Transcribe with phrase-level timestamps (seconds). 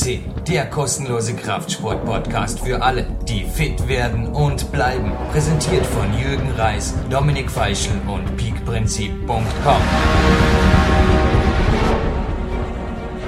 [0.00, 5.12] FCC, der kostenlose Kraftsport-Podcast für alle, die fit werden und bleiben.
[5.30, 9.82] Präsentiert von Jürgen Reis, Dominik Feischl und peakprinzip.com.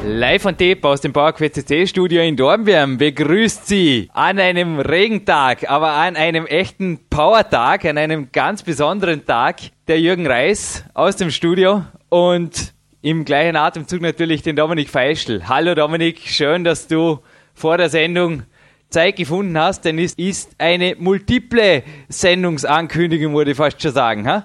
[0.04, 5.70] Live on Tape aus dem PowerQuest CC Studio in Dornbirn begrüßt Sie an einem Regentag,
[5.70, 11.30] aber an einem echten Powertag, an einem ganz besonderen Tag, der Jürgen Reis aus dem
[11.30, 12.71] Studio und
[13.02, 15.48] im gleichen Atemzug natürlich den Dominik Feischl.
[15.48, 17.18] Hallo Dominik, schön, dass du
[17.52, 18.44] vor der Sendung
[18.90, 24.28] Zeit gefunden hast, denn es ist eine multiple Sendungsankündigung, würde ich fast schon sagen.
[24.28, 24.44] Ha?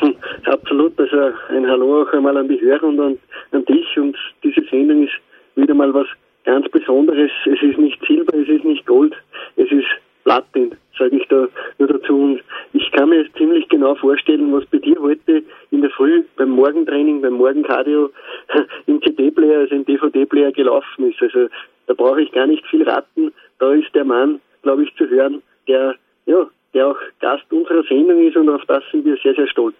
[0.46, 3.18] Absolut, also ein Hallo auch einmal an die Hörer und an,
[3.52, 5.12] an dich und diese Sendung ist
[5.56, 6.06] wieder mal was
[6.46, 7.30] ganz Besonderes.
[7.44, 9.12] Es ist nicht Silber, es ist nicht Gold,
[9.56, 9.86] es ist
[10.24, 12.14] Platin, sage ich da nur dazu.
[12.14, 16.50] Und ich kann mir ziemlich genau vorstellen, was bei dir heute in der Früh beim
[16.50, 18.10] Morgentraining, beim Morgencardio
[18.86, 21.20] im CD-Player, also im DVD-Player gelaufen ist.
[21.20, 21.48] Also
[21.86, 23.32] da brauche ich gar nicht viel raten.
[23.58, 28.26] Da ist der Mann, glaube ich, zu hören, der, ja, der auch Gast unserer Sendung
[28.26, 29.76] ist und auf das sind wir sehr, sehr stolz.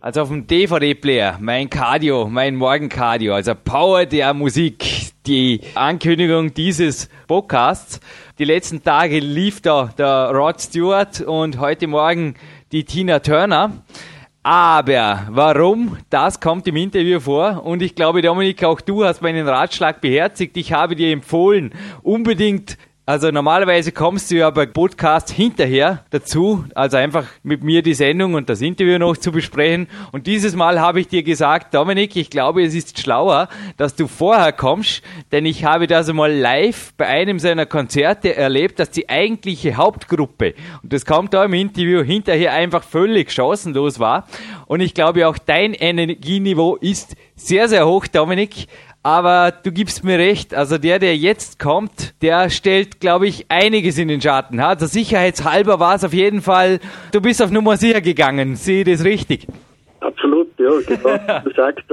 [0.00, 4.84] Also auf dem DVD-Player, mein Cardio, mein Morgencardio, also Power der Musik,
[5.26, 7.98] die Ankündigung dieses Podcasts.
[8.38, 12.36] Die letzten Tage lief da der Rod Stewart und heute Morgen
[12.70, 13.82] die Tina Turner.
[14.44, 15.96] Aber warum?
[16.08, 17.66] Das kommt im Interview vor.
[17.66, 20.56] Und ich glaube, Dominik, auch du hast meinen Ratschlag beherzigt.
[20.56, 21.72] Ich habe dir empfohlen,
[22.04, 22.78] unbedingt
[23.08, 28.34] also normalerweise kommst du ja bei Podcast hinterher dazu, also einfach mit mir die Sendung
[28.34, 29.88] und das Interview noch zu besprechen.
[30.12, 34.08] Und dieses Mal habe ich dir gesagt, Dominik, ich glaube, es ist schlauer, dass du
[34.08, 35.00] vorher kommst,
[35.32, 40.52] denn ich habe das einmal live bei einem seiner Konzerte erlebt, dass die eigentliche Hauptgruppe,
[40.82, 44.26] und das kommt da im Interview, hinterher einfach völlig chancenlos war.
[44.66, 48.66] Und ich glaube auch dein Energieniveau ist sehr, sehr hoch, Dominik.
[49.08, 53.98] Aber du gibst mir recht, also der, der jetzt kommt, der stellt, glaube ich, einiges
[53.98, 54.60] in den Schatten.
[54.60, 56.78] Also sicherheitshalber war es auf jeden Fall,
[57.10, 58.54] du bist auf Nummer sicher gegangen.
[58.56, 59.46] Sehe ich das richtig?
[60.00, 61.40] Absolut, ja, genau.
[61.42, 61.86] du sagst,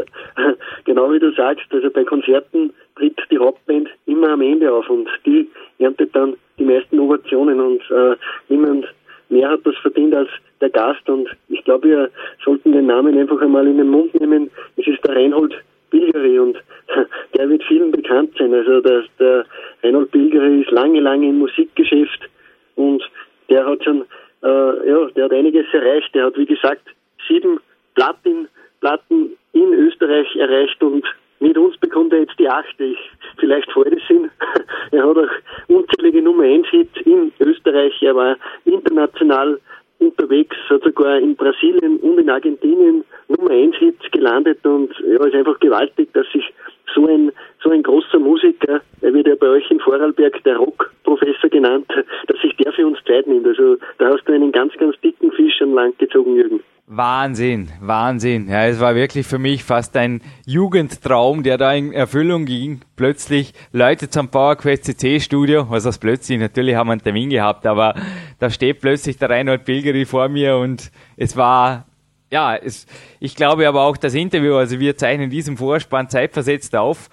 [0.84, 5.08] genau wie du sagst, also bei Konzerten tritt die Hauptband immer am Ende auf und
[5.26, 8.18] die erntet dann die meisten Ovationen und äh,
[8.50, 8.88] niemand
[9.30, 10.30] mehr hat das verdient als
[10.60, 12.10] der Gast und ich glaube, wir
[12.44, 14.52] sollten den Namen einfach einmal in den Mund nehmen.
[14.76, 15.56] Es ist der Reinhold
[15.96, 16.58] Bilgeri und
[17.38, 18.54] der wird vielen bekannt sein.
[18.54, 19.46] Also der, der
[19.84, 22.30] Reinhold Bilgeri ist lange, lange im Musikgeschäft
[22.76, 23.04] und
[23.50, 24.02] der hat schon,
[24.44, 26.14] äh, ja, der hat einiges erreicht.
[26.14, 26.84] Der hat, wie gesagt,
[27.28, 27.60] sieben
[27.96, 28.48] Platin,
[28.82, 31.06] Platten in Österreich erreicht und
[31.40, 32.84] mit uns bekommt er jetzt die achte.
[32.84, 34.30] Ich, vielleicht Freudesinn.
[34.92, 35.30] er hat auch
[35.68, 37.94] unzählige Nummer 1 Hits in Österreich.
[38.02, 39.60] Er war international
[40.00, 45.36] unterwegs, hat sogar in Brasilien und in Argentinien Nummer 1 Hits gelandet und ja, ist
[45.36, 46.54] einfach gewaltig, dass sich
[46.94, 47.32] so ein,
[47.64, 51.88] so ein großer Musiker, er wird ja bei euch in Vorarlberg der Rockprofessor genannt,
[52.28, 53.48] dass sich der für uns Zeit nimmt.
[53.48, 56.62] Also da hast du einen ganz, ganz dicken Fisch an Land gezogen, Jürgen.
[56.88, 58.48] Wahnsinn, Wahnsinn.
[58.48, 62.82] Ja, es war wirklich für mich fast ein Jugendtraum, der da in Erfüllung ging.
[62.96, 67.66] Plötzlich Leute zum PowerQuest CC Studio, was das plötzlich, natürlich haben wir einen Termin gehabt,
[67.66, 67.96] aber
[68.38, 71.86] da steht plötzlich der Reinhold Pilgeri vor mir und es war
[72.32, 72.86] ja, es,
[73.20, 77.10] ich glaube aber auch das Interview, also wir zeichnen diesen Vorspann zeitversetzt auf,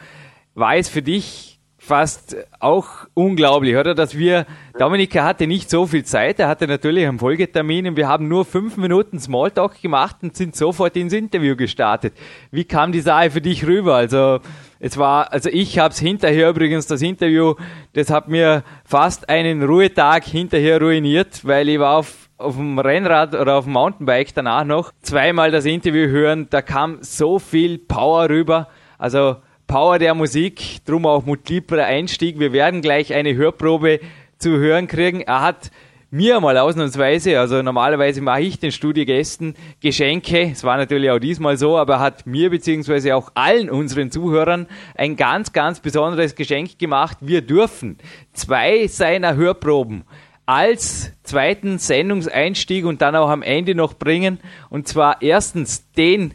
[0.55, 1.52] war es für dich
[1.85, 3.97] fast auch unglaublich, oder?
[3.97, 4.47] Dass wir,
[4.79, 8.45] Dominika hatte nicht so viel Zeit, er hatte natürlich einen Folgetermin und wir haben nur
[8.45, 12.15] fünf Minuten Smalltalk gemacht und sind sofort ins Interview gestartet.
[12.53, 13.97] Wie kam die Sache für dich rüber?
[13.97, 14.39] Also,
[14.79, 17.57] es war, also ich habe es hinterher übrigens, das Interview,
[17.95, 23.35] das hat mir fast einen Ruhetag hinterher ruiniert, weil ich war auf, auf dem Rennrad
[23.35, 28.29] oder auf dem Mountainbike danach noch zweimal das Interview hören, da kam so viel Power
[28.29, 28.69] rüber.
[28.99, 29.39] Also,
[29.73, 32.39] Power der Musik, drum auch multipler Einstieg.
[32.39, 34.01] Wir werden gleich eine Hörprobe
[34.37, 35.23] zu hören kriegen.
[35.23, 35.71] Er hat
[36.11, 41.57] mir mal ausnahmsweise, also normalerweise mache ich den Studiogästen Geschenke, es war natürlich auch diesmal
[41.57, 46.79] so, aber er hat mir beziehungsweise auch allen unseren Zuhörern ein ganz, ganz besonderes Geschenk
[46.79, 47.17] gemacht.
[47.23, 47.97] Wir dürfen
[48.35, 50.05] zwei seiner Hörproben
[50.45, 54.39] als zweiten Sendungseinstieg und dann auch am Ende noch bringen.
[54.69, 56.35] Und zwar erstens den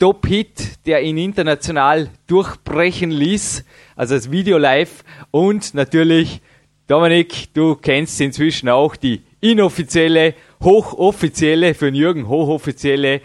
[0.00, 3.66] Top-Hit, der ihn international durchbrechen ließ,
[3.96, 6.40] also das Video live und natürlich,
[6.88, 10.32] Dominik, du kennst inzwischen auch die inoffizielle,
[10.64, 13.20] hochoffizielle, für Jürgen hochoffizielle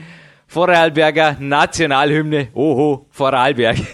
[0.48, 3.78] Vorarlberger Nationalhymne, Oho, Vorarlberg.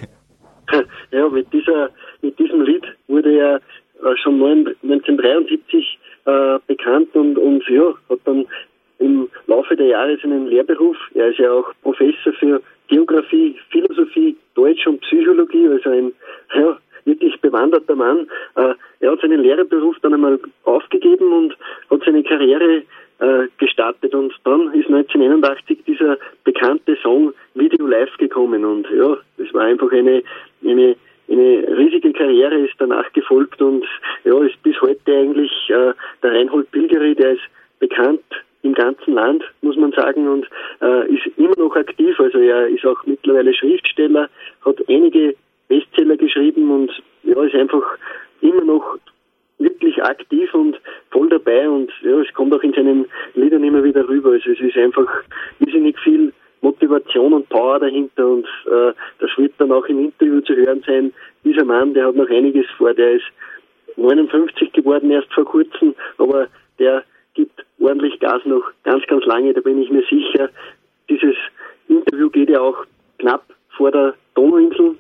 [1.12, 1.90] Ja, mit dieser,
[2.22, 8.46] mit diesem Lied wurde er äh, schon 1973 äh, bekannt und, und ja, hat dann
[9.02, 10.98] im Laufe der Jahre seinen Lehrberuf.
[11.14, 16.14] Er ist ja auch Professor für Geografie, Philosophie, Deutsch und Psychologie, also ein
[16.54, 18.28] ja, wirklich bewanderter Mann.
[18.56, 21.58] Äh, er hat seinen Lehrerberuf dann einmal aufgegeben und
[21.90, 22.84] hat seine Karriere
[23.20, 29.54] äh, gestartet und dann ist 1981 dieser bekannte Song Video Live gekommen und ja, es
[29.54, 30.24] war einfach eine,
[30.66, 30.96] eine
[31.30, 33.86] eine riesige Karriere ist danach gefolgt und
[34.26, 37.44] ja, ist bis heute eigentlich äh, der Reinhold Pilgeri, der ist
[37.80, 38.24] bekannt
[38.72, 40.48] im ganzen Land, muss man sagen, und
[40.82, 42.18] äh, ist immer noch aktiv.
[42.20, 44.30] Also er ist auch mittlerweile Schriftsteller,
[44.66, 45.36] hat einige
[45.68, 46.92] Bestseller geschrieben und
[47.24, 47.84] ja, ist einfach
[48.42, 48.98] immer noch
[49.58, 50.80] wirklich aktiv und
[51.12, 54.32] voll dabei und ja, es kommt auch in seinen Liedern immer wieder rüber.
[54.32, 55.08] Also es ist einfach
[55.60, 60.56] irrsinnig viel Motivation und Power dahinter und äh, das wird dann auch im Interview zu
[60.56, 61.14] hören sein.
[61.44, 63.26] Dieser Mann, der hat noch einiges vor, der ist
[63.98, 66.48] 59 geworden erst vor kurzem, aber
[66.80, 67.04] der
[67.82, 70.50] ordentlich Gas noch ganz, ganz lange, da bin ich mir sicher.
[71.10, 71.36] Dieses
[71.88, 72.86] Interview geht ja auch
[73.20, 73.44] knapp
[73.76, 74.96] vor der Donauinsel,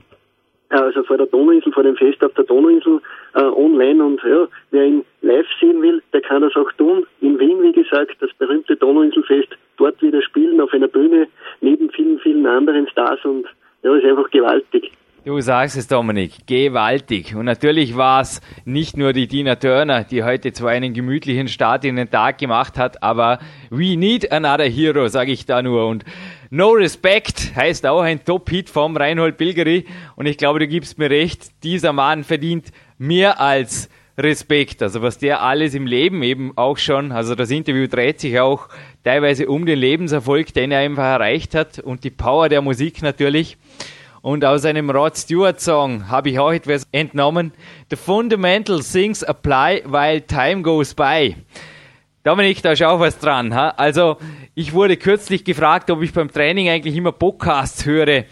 [0.69, 3.01] äh, also vor der Donauinsel, vor dem Fest auf der Donauinsel
[3.35, 7.05] äh, online und ja, wer ihn live sehen will, der kann das auch tun.
[7.21, 11.27] In Wien, wie gesagt, das berühmte Donauinselfest, dort wieder spielen auf einer Bühne
[11.61, 13.45] neben vielen, vielen anderen Stars und
[13.83, 14.91] ja, ist einfach gewaltig.
[15.23, 17.35] Du sagst es, Dominik, gewaltig.
[17.35, 21.85] Und natürlich war es nicht nur die Tina Turner, die heute zwar einen gemütlichen Start
[21.85, 23.37] in den Tag gemacht hat, aber
[23.69, 25.85] we need another hero, sage ich da nur.
[25.85, 26.05] Und
[26.49, 29.85] No Respect heißt auch ein Top-Hit vom Reinhold Bilgeri.
[30.15, 34.81] Und ich glaube, du gibst mir recht, dieser Mann verdient mehr als Respekt.
[34.81, 38.69] Also was der alles im Leben eben auch schon, also das Interview dreht sich auch
[39.03, 43.57] teilweise um den Lebenserfolg, den er einfach erreicht hat und die Power der Musik natürlich.
[44.21, 47.53] Und aus einem Rod Stewart Song habe ich auch etwas entnommen.
[47.89, 51.35] The fundamental things apply while time goes by.
[52.23, 53.55] Dominik, da ist auch was dran.
[53.55, 53.69] Ha?
[53.77, 54.17] Also,
[54.53, 58.25] ich wurde kürzlich gefragt, ob ich beim Training eigentlich immer Podcasts höre.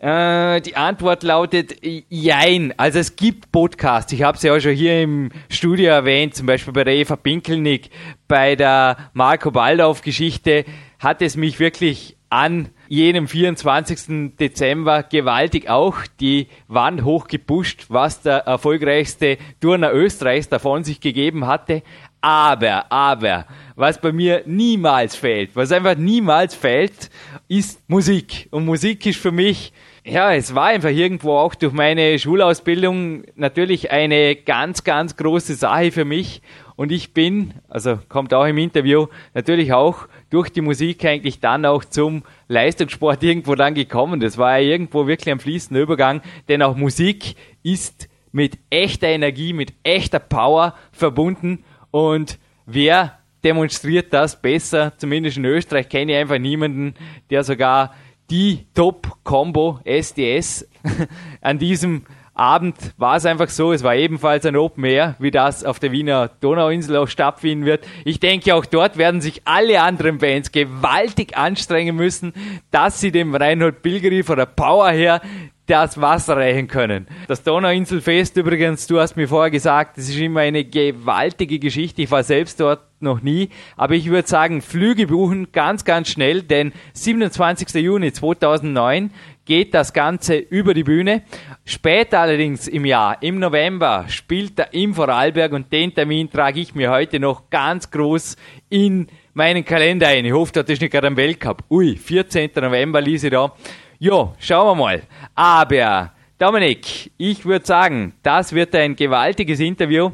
[0.00, 1.76] Äh, die Antwort lautet
[2.08, 2.72] Jein.
[2.78, 4.12] Also es gibt Podcasts.
[4.12, 7.16] Ich habe sie ja auch schon hier im Studio erwähnt, zum Beispiel bei der Eva
[7.16, 7.90] Pinkelnick,
[8.28, 10.64] bei der Marco Baldauf Geschichte
[10.98, 14.36] hat es mich wirklich an jenem 24.
[14.38, 21.82] Dezember gewaltig auch die Wand hochgepusht, was der erfolgreichste Turner Österreichs davon sich gegeben hatte.
[22.20, 27.10] Aber, aber, was bei mir niemals fehlt, was einfach niemals fehlt,
[27.48, 28.48] ist Musik.
[28.50, 29.72] Und Musik ist für mich
[30.06, 35.92] ja, es war einfach irgendwo auch durch meine Schulausbildung natürlich eine ganz, ganz große Sache
[35.92, 36.42] für mich.
[36.76, 41.64] Und ich bin, also kommt auch im Interview, natürlich auch durch die Musik eigentlich dann
[41.66, 44.18] auch zum Leistungssport irgendwo dann gekommen.
[44.18, 49.52] Das war ja irgendwo wirklich ein fließender Übergang, denn auch Musik ist mit echter Energie,
[49.52, 51.62] mit echter Power verbunden.
[51.92, 54.92] Und wer demonstriert das besser?
[54.96, 56.94] Zumindest in Österreich kenne ich einfach niemanden,
[57.30, 57.94] der sogar
[58.30, 60.68] die Top-Combo SDS.
[61.40, 62.02] An diesem
[62.34, 65.92] Abend war es einfach so, es war ebenfalls ein Open Air, wie das auf der
[65.92, 67.86] Wiener Donauinsel auch stattfinden wird.
[68.04, 72.32] Ich denke, auch dort werden sich alle anderen Bands gewaltig anstrengen müssen,
[72.72, 75.20] dass sie dem Reinhold Pilgeri von der Power her
[75.66, 77.06] das Wasser reichen können.
[77.26, 82.02] Das Donauinselfest übrigens, du hast mir vorher gesagt, das ist immer eine gewaltige Geschichte.
[82.02, 86.42] Ich war selbst dort noch nie, aber ich würde sagen, Flüge buchen ganz, ganz schnell,
[86.42, 87.74] denn 27.
[87.82, 89.10] Juni 2009
[89.44, 91.22] geht das Ganze über die Bühne.
[91.66, 96.74] Später allerdings im Jahr, im November, spielt er im Vorarlberg und den Termin trage ich
[96.74, 98.36] mir heute noch ganz groß
[98.68, 100.26] in meinen Kalender ein.
[100.26, 101.64] Ich hoffe, das ist nicht gerade ein Weltcup.
[101.70, 102.50] Ui, 14.
[102.56, 103.50] November ließ ich da.
[103.98, 105.02] Jo, schauen wir mal.
[105.34, 110.10] Aber, Dominik, ich würde sagen, das wird ein gewaltiges Interview.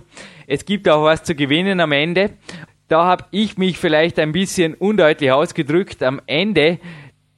[0.46, 2.30] Es gibt auch was zu gewinnen am Ende.
[2.86, 6.00] Da habe ich mich vielleicht ein bisschen undeutlich ausgedrückt.
[6.04, 6.78] Am Ende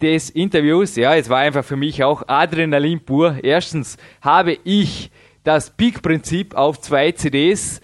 [0.03, 3.37] des Interviews, ja, es war einfach für mich auch Adrenalin pur.
[3.43, 5.11] Erstens habe ich
[5.45, 7.81] das Peak-Prinzip auf zwei CDs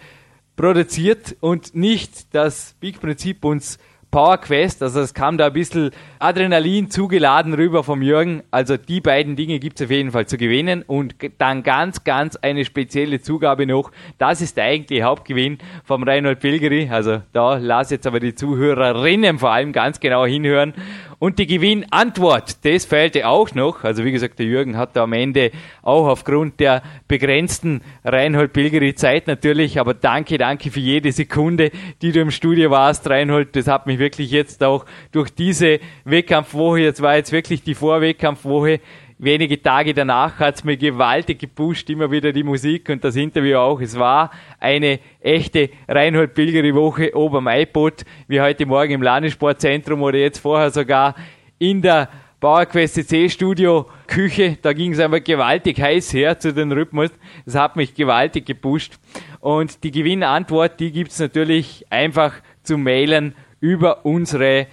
[0.56, 3.78] produziert und nicht das Peak-Prinzip uns
[4.10, 8.42] Power Quest, also es kam da ein bisschen Adrenalin zugeladen rüber vom Jürgen.
[8.50, 12.36] Also die beiden Dinge gibt es auf jeden Fall zu gewinnen und dann ganz, ganz
[12.36, 13.92] eine spezielle Zugabe noch.
[14.16, 16.88] Das ist der eigentliche Hauptgewinn vom Reinhold Pilgeri.
[16.90, 20.72] Also da lass jetzt aber die Zuhörerinnen vor allem ganz genau hinhören.
[21.20, 23.82] Und die Gewinnantwort, das fehlte auch noch.
[23.82, 25.50] Also wie gesagt, der Jürgen hat da am Ende
[25.82, 31.72] auch aufgrund der begrenzten Reinhold Pilgeri Zeit natürlich, aber danke, danke für jede Sekunde,
[32.02, 33.56] die du im Studio warst, Reinhold.
[33.56, 38.78] Das hat mich wirklich jetzt auch durch diese Wettkampfwoche, jetzt war jetzt wirklich die Vorwettkampfwoche,
[39.18, 43.58] wenige Tage danach hat es mir gewaltig gepusht, immer wieder die Musik und das Interview
[43.58, 43.80] auch.
[43.80, 50.02] Es war eine echte Reinhold Pilgeri Woche oben am iPod, wie heute Morgen im Landessportzentrum
[50.02, 51.14] oder jetzt vorher sogar
[51.58, 52.08] in der
[52.40, 57.10] PowerQuest CC Studio Küche, da ging es einfach gewaltig heiß her zu den Rhythmus.
[57.44, 59.00] Das hat mich gewaltig gepusht.
[59.40, 64.68] Und die Gewinnantwort, die gibt's natürlich einfach zu mailen über unsere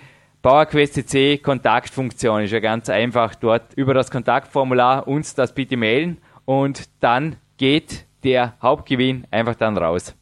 [0.45, 2.43] PowerQuest CC Kontaktfunktion.
[2.43, 8.05] Ist ja ganz einfach dort über das Kontaktformular uns das bitte mailen und dann geht
[8.23, 10.15] der Hauptgewinn einfach dann raus.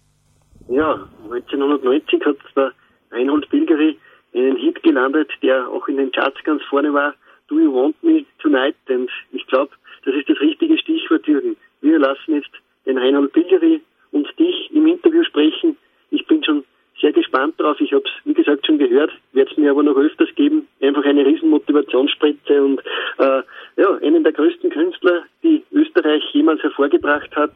[0.70, 2.72] Ja, 1990 hat der
[3.12, 4.00] Reinhold Bilgeri
[4.34, 7.13] einen Hit gelandet, der auch in den Charts ganz vorne war.
[7.50, 8.75] Do you want me tonight?
[8.88, 9.72] Und ich glaube,
[10.06, 11.58] das ist das richtige Stichwort, Jürgen.
[11.82, 12.51] Wir lassen jetzt
[12.86, 13.82] den Reinhold Bilgeri
[14.13, 15.75] und dich im Interview sprechen.
[16.12, 16.63] Ich bin schon
[17.01, 17.12] sehr
[17.43, 17.79] gespannt drauf.
[17.79, 20.67] Ich habe es, wie gesagt, schon gehört, werde es mir aber noch öfters geben.
[20.81, 22.79] Einfach eine riesen Motivationsspritze und
[23.17, 23.41] äh,
[23.77, 27.53] ja, einen der größten Künstler, die Österreich jemals hervorgebracht hat.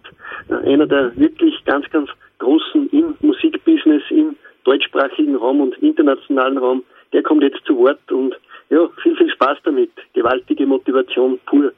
[0.50, 6.84] Äh, einer der wirklich ganz, ganz großen im Musikbusiness, im deutschsprachigen Raum und internationalen Raum.
[7.14, 8.36] Der kommt jetzt zu Wort und
[8.70, 9.92] ja, viel, viel Spaß damit.
[10.14, 11.72] Gewaltige Motivation pur.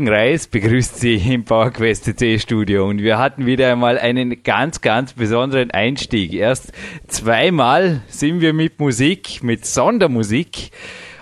[0.00, 4.80] Jürgen Reis begrüßt Sie im PowerQuest CC Studio und wir hatten wieder einmal einen ganz,
[4.80, 6.32] ganz besonderen Einstieg.
[6.32, 6.72] Erst
[7.06, 10.70] zweimal sind wir mit Musik, mit Sondermusik,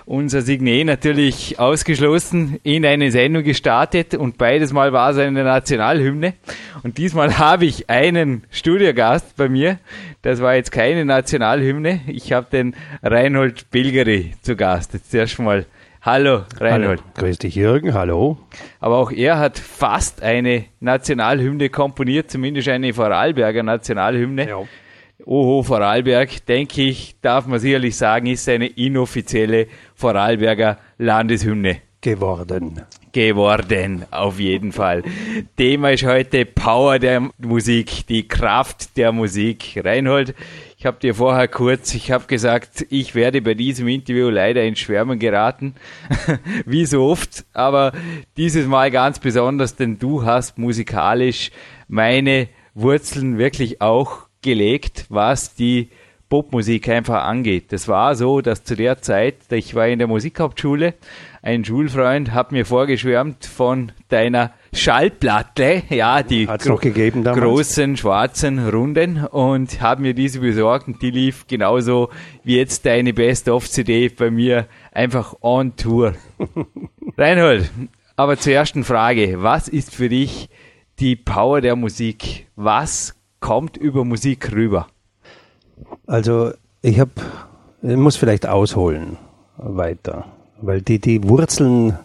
[0.05, 6.35] unser Signet natürlich ausgeschlossen, in eine Sendung gestartet und beides Mal war es eine Nationalhymne.
[6.81, 9.77] Und diesmal habe ich einen Studiogast bei mir.
[10.21, 11.99] Das war jetzt keine Nationalhymne.
[12.07, 14.93] Ich habe den Reinhold Bilgeri zu Gast.
[14.93, 15.65] Jetzt erst mal
[16.01, 17.01] Hallo, Reinhold.
[17.01, 17.13] Hallo.
[17.15, 17.93] Grüß dich, Jürgen.
[17.93, 18.37] Hallo.
[18.79, 24.47] Aber auch er hat fast eine Nationalhymne komponiert, zumindest eine Vorarlberger Nationalhymne.
[24.47, 24.59] Ja.
[25.25, 31.81] Oho, Vorarlberg, denke ich, darf man sicherlich sagen, ist eine inoffizielle Vorarlberger Landeshymne.
[31.99, 32.81] Geworden.
[33.11, 35.03] Geworden, auf jeden Fall.
[35.57, 39.81] Thema ist heute Power der Musik, die Kraft der Musik.
[39.83, 40.33] Reinhold,
[40.79, 44.79] ich habe dir vorher kurz, ich habe gesagt, ich werde bei diesem Interview leider ins
[44.79, 45.75] Schwärmen geraten,
[46.65, 47.91] wie so oft, aber
[48.37, 51.51] dieses Mal ganz besonders, denn du hast musikalisch
[51.89, 55.89] meine Wurzeln wirklich auch gelegt, was die
[56.29, 57.73] Popmusik einfach angeht.
[57.73, 60.93] Das war so, dass zu der Zeit, ich war in der Musikhauptschule,
[61.41, 69.25] ein Schulfreund hat mir vorgeschwärmt von deiner Schallplatte, ja, die gro gegeben großen schwarzen Runden
[69.25, 72.09] und habe mir diese besorgt und die lief genauso
[72.43, 76.13] wie jetzt deine Best-of-CD bei mir einfach on Tour.
[77.17, 77.71] Reinhold,
[78.15, 80.49] aber zur ersten Frage, was ist für dich
[80.99, 82.47] die Power der Musik?
[82.55, 84.87] Was kommt über Musik rüber?
[86.05, 87.11] Also ich habe,
[87.81, 89.17] ich muss vielleicht ausholen
[89.57, 90.25] weiter,
[90.61, 91.97] weil die die Wurzeln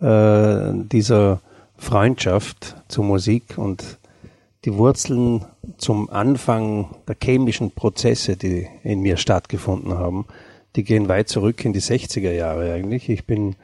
[0.00, 1.40] äh, dieser
[1.80, 3.98] Freundschaft zur Musik und
[4.64, 5.44] die Wurzeln
[5.78, 10.26] zum Anfang der chemischen Prozesse, die in mir stattgefunden haben,
[10.76, 13.08] die gehen weit zurück in die 60er Jahre eigentlich.
[13.08, 13.56] Ich bin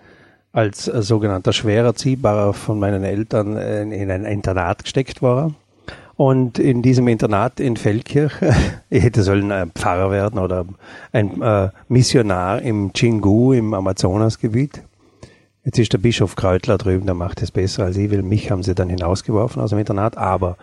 [0.53, 3.57] als äh, sogenannter schwerer Ziehbarer von meinen Eltern
[3.93, 5.55] in ein Internat gesteckt worden.
[6.17, 8.33] Und in diesem Internat in Feldkirch,
[8.91, 10.65] ich hätte sollen ein Pfarrer werden oder
[11.13, 14.83] ein äh, Missionar im Chingu im Amazonasgebiet.
[15.67, 18.63] Jetzt ist der Bischof Kreutler drüben, der macht es besser als ich, weil mich haben
[18.63, 20.17] sie dann hinausgeworfen aus dem Internat.
[20.17, 20.57] Aber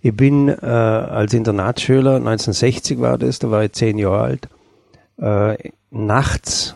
[0.00, 4.48] ich bin äh, als Internatsschüler, 1960 war das, da war ich zehn Jahre alt,
[5.18, 6.74] äh, nachts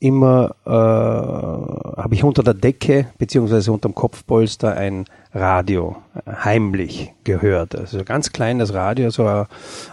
[0.00, 5.96] immer äh, habe ich unter der Decke beziehungsweise unterm Kopfpolster ein Radio
[6.26, 7.74] heimlich gehört.
[7.74, 9.46] Also ein ganz kleines Radio, so ein,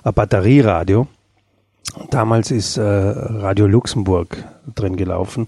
[0.04, 1.08] ein Batterieradio.
[2.10, 4.44] Damals ist äh, Radio Luxemburg
[4.76, 5.48] drin gelaufen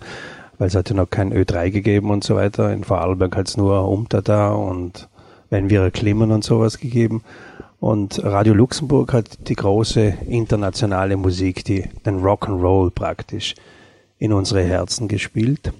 [0.61, 2.71] weil es hat ja noch kein Ö3 gegeben und so weiter.
[2.71, 5.09] In Vorarlberg hat es nur Umtata und
[5.49, 7.23] wenn wir Klimmen und sowas gegeben.
[7.79, 13.55] Und Radio Luxemburg hat die große internationale Musik, die, den Rock'n'Roll praktisch
[14.19, 15.73] in unsere Herzen gespielt.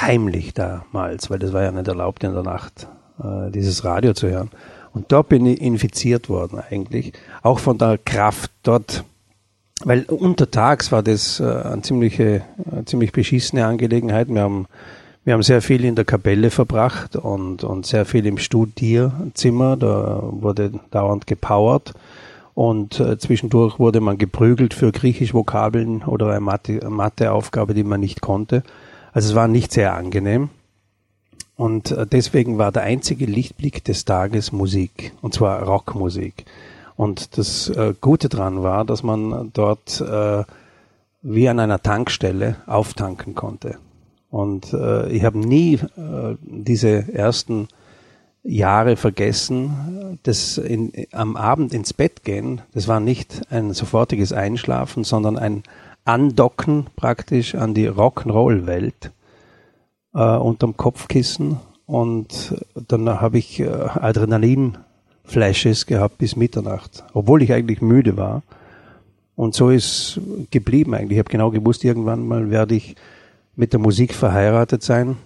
[0.00, 2.88] Heimlich damals, weil das war ja nicht erlaubt in der Nacht,
[3.22, 4.50] äh, dieses Radio zu hören.
[4.92, 9.04] Und dort bin ich infiziert worden eigentlich, auch von der Kraft dort,
[9.84, 14.28] weil untertags war das äh, eine ziemliche, eine ziemlich beschissene Angelegenheit.
[14.28, 14.66] Wir haben
[15.24, 19.76] wir haben sehr viel in der Kapelle verbracht und, und sehr viel im Studierzimmer.
[19.76, 21.92] Da wurde dauernd gepowert.
[22.54, 28.20] Und äh, zwischendurch wurde man geprügelt für Griechisch-Vokabeln oder eine Mathe, Matheaufgabe, die man nicht
[28.20, 28.64] konnte.
[29.12, 30.50] Also es war nicht sehr angenehm.
[31.56, 36.44] Und äh, deswegen war der einzige Lichtblick des Tages Musik, und zwar Rockmusik.
[36.96, 40.44] Und das äh, Gute dran war, dass man dort äh,
[41.22, 43.78] wie an einer Tankstelle auftanken konnte.
[44.30, 47.68] Und äh, ich habe nie äh, diese ersten
[48.42, 55.04] Jahre vergessen, das in, am Abend ins Bett gehen, das war nicht ein sofortiges Einschlafen,
[55.04, 55.62] sondern ein
[56.04, 59.12] Andocken praktisch an die Rock'n'Roll-Welt
[60.14, 62.56] äh, unterm Kopfkissen und
[62.88, 63.66] dann habe ich äh,
[65.32, 68.42] Adrenalin-Flashes gehabt bis Mitternacht, obwohl ich eigentlich müde war.
[69.34, 70.20] Und so ist
[70.50, 71.12] geblieben eigentlich.
[71.12, 72.96] Ich habe genau gewusst, irgendwann mal werde ich
[73.56, 75.16] mit der Musik verheiratet sein.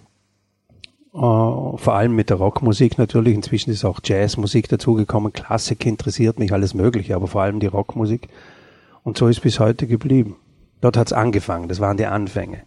[1.13, 3.35] Uh, vor allem mit der Rockmusik natürlich.
[3.35, 5.33] Inzwischen ist auch Jazzmusik dazugekommen.
[5.33, 8.29] Klassik interessiert mich alles Mögliche, aber vor allem die Rockmusik.
[9.03, 10.37] Und so ist bis heute geblieben.
[10.83, 11.69] Dort hat's angefangen.
[11.69, 12.63] Das waren die Anfänge.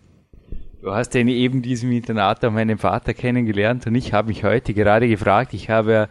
[0.81, 4.73] Du hast ja eben diesem Internat auch meinen Vater kennengelernt und ich habe mich heute
[4.73, 6.07] gerade gefragt, ich habe ja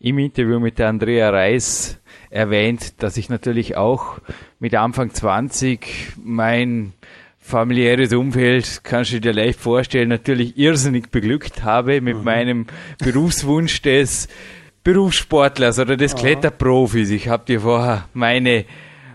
[0.00, 4.18] im Interview mit der Andrea Reis erwähnt, dass ich natürlich auch
[4.58, 6.94] mit Anfang 20 mein
[7.38, 12.24] familiäres Umfeld, kannst du dir leicht vorstellen, natürlich irrsinnig beglückt habe mit mhm.
[12.24, 12.66] meinem
[12.98, 14.28] Berufswunsch des
[14.84, 17.10] Berufssportlers oder des Kletterprofis.
[17.10, 18.64] Ich habe dir vorher meine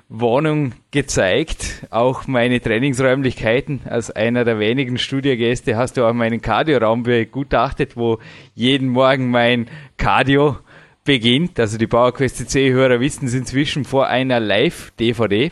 [0.08, 3.82] Wohnung gezeigt, auch meine Trainingsräumlichkeiten.
[3.86, 8.20] Als einer der wenigen Studiogäste hast du auch meinen Cardio-Raum begutachtet, wo
[8.54, 9.68] jeden Morgen mein
[9.98, 10.58] Cardio
[11.06, 11.58] beginnt.
[11.60, 15.52] Also die PowerQuest C-Hörer wissen es inzwischen vor einer Live-DVD.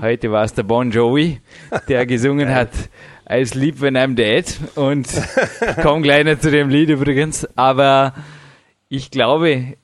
[0.00, 1.40] Heute war es der Bon Jovi,
[1.88, 2.70] der gesungen hat
[3.30, 4.44] I Sleep When I'm Dead
[4.76, 7.46] und ich komme gleich noch zu dem Lied übrigens.
[7.56, 8.14] Aber
[8.88, 9.74] ich glaube,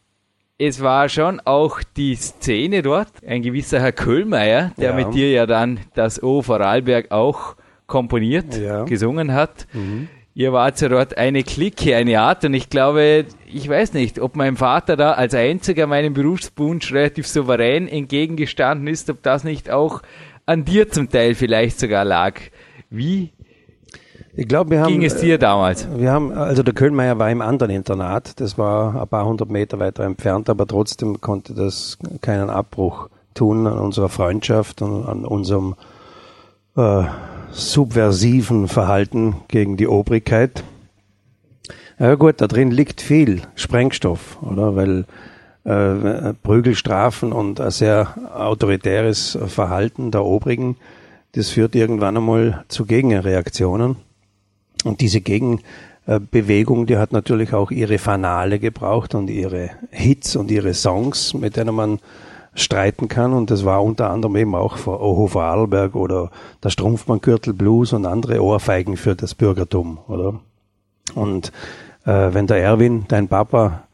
[0.59, 4.96] es war schon auch die Szene dort, ein gewisser Herr Köhlmeier, der ja.
[4.96, 8.85] mit dir ja dann das O Vorarlberg auch komponiert, ja.
[8.85, 9.66] gesungen hat.
[9.73, 10.09] Mhm
[10.40, 14.37] ihr wart ja dort eine Clique, eine Art und ich glaube, ich weiß nicht, ob
[14.37, 20.00] mein Vater da als einziger meinem Berufswunsch relativ souverän entgegengestanden ist, ob das nicht auch
[20.46, 22.40] an dir zum Teil vielleicht sogar lag.
[22.88, 23.33] Wie
[24.35, 25.87] ich glaube, wir haben, ging es dir damals?
[25.94, 29.79] Wir haben, also der Kölnmeier war im anderen Internat, das war ein paar hundert Meter
[29.79, 35.74] weiter entfernt, aber trotzdem konnte das keinen Abbruch tun an unserer Freundschaft und an unserem
[36.79, 37.05] äh,
[37.53, 40.65] subversiven Verhalten gegen die Obrigkeit.
[41.99, 44.75] Ja gut, da drin liegt viel Sprengstoff, oder?
[44.77, 45.05] Weil
[45.65, 50.77] äh, Prügelstrafen und ein sehr autoritäres Verhalten der Obrigen,
[51.33, 53.97] das führt irgendwann einmal zu Gegenreaktionen.
[54.85, 60.73] Und diese Gegenbewegung, die hat natürlich auch ihre Fanale gebraucht und ihre Hits und ihre
[60.73, 61.99] Songs, mit denen man
[62.61, 63.33] streiten kann.
[63.33, 66.31] Und das war unter anderem eben auch vor Oho Vorarlberg oder
[66.62, 70.40] der Strumpfmanngürtel Blues und andere Ohrfeigen für das Bürgertum, oder?
[71.14, 71.53] Und
[72.05, 73.85] äh, wenn der Erwin, dein Papa,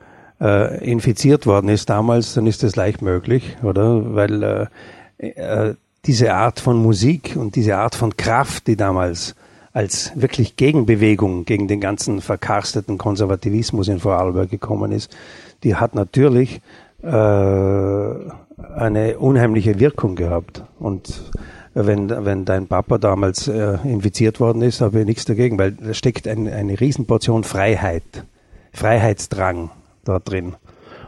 [0.40, 4.14] äh, infiziert worden ist damals, dann ist das leicht möglich, oder?
[4.14, 4.70] Weil
[5.18, 5.74] äh, äh,
[6.04, 9.34] diese Art von Musik und diese Art von Kraft, die damals
[9.72, 15.14] als wirklich Gegenbewegung gegen den ganzen verkarsteten Konservativismus in Vorarlberg gekommen ist,
[15.64, 16.62] die hat natürlich
[17.02, 17.08] äh,
[18.56, 20.62] eine unheimliche Wirkung gehabt.
[20.78, 21.22] Und
[21.74, 25.92] wenn, wenn dein Papa damals äh, infiziert worden ist, habe ich nichts dagegen, weil da
[25.92, 28.24] steckt ein, eine Riesenportion Freiheit,
[28.72, 29.70] Freiheitsdrang
[30.04, 30.54] da drin.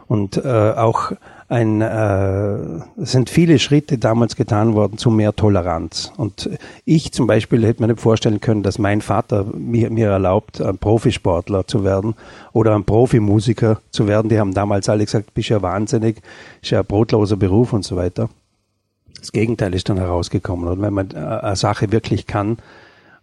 [0.07, 1.11] Und äh, auch
[1.49, 2.57] ein, äh,
[2.97, 6.13] sind viele Schritte damals getan worden zu mehr Toleranz.
[6.15, 6.47] Und
[6.85, 10.77] ich zum Beispiel hätte mir nicht vorstellen können, dass mein Vater mir, mir erlaubt, ein
[10.77, 12.13] Profisportler zu werden
[12.53, 14.29] oder ein Profimusiker zu werden.
[14.29, 16.21] Die haben damals alle gesagt, bist ja wahnsinnig,
[16.61, 18.29] ist ja ein brotloser Beruf und so weiter.
[19.19, 20.67] Das Gegenteil ist dann herausgekommen.
[20.67, 22.57] Und wenn man eine Sache wirklich kann,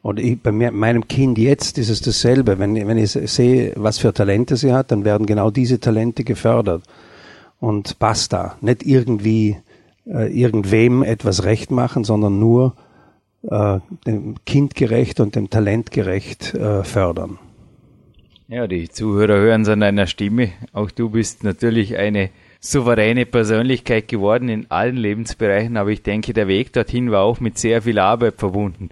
[0.02, 2.60] und ich, bei mir, meinem Kind jetzt ist es dasselbe.
[2.60, 6.84] Wenn, wenn ich sehe, was für Talente sie hat, dann werden genau diese Talente gefördert
[7.60, 8.56] und basta.
[8.60, 9.56] Nicht irgendwie
[10.06, 12.74] äh, irgendwem etwas recht machen, sondern nur
[13.42, 17.38] äh, dem Kind gerecht und dem Talent gerecht äh, fördern.
[18.48, 20.50] Ja, die Zuhörer hören es an deiner Stimme.
[20.72, 26.46] Auch du bist natürlich eine souveräne Persönlichkeit geworden in allen Lebensbereichen, aber ich denke, der
[26.46, 28.90] Weg dorthin war auch mit sehr viel Arbeit verbunden.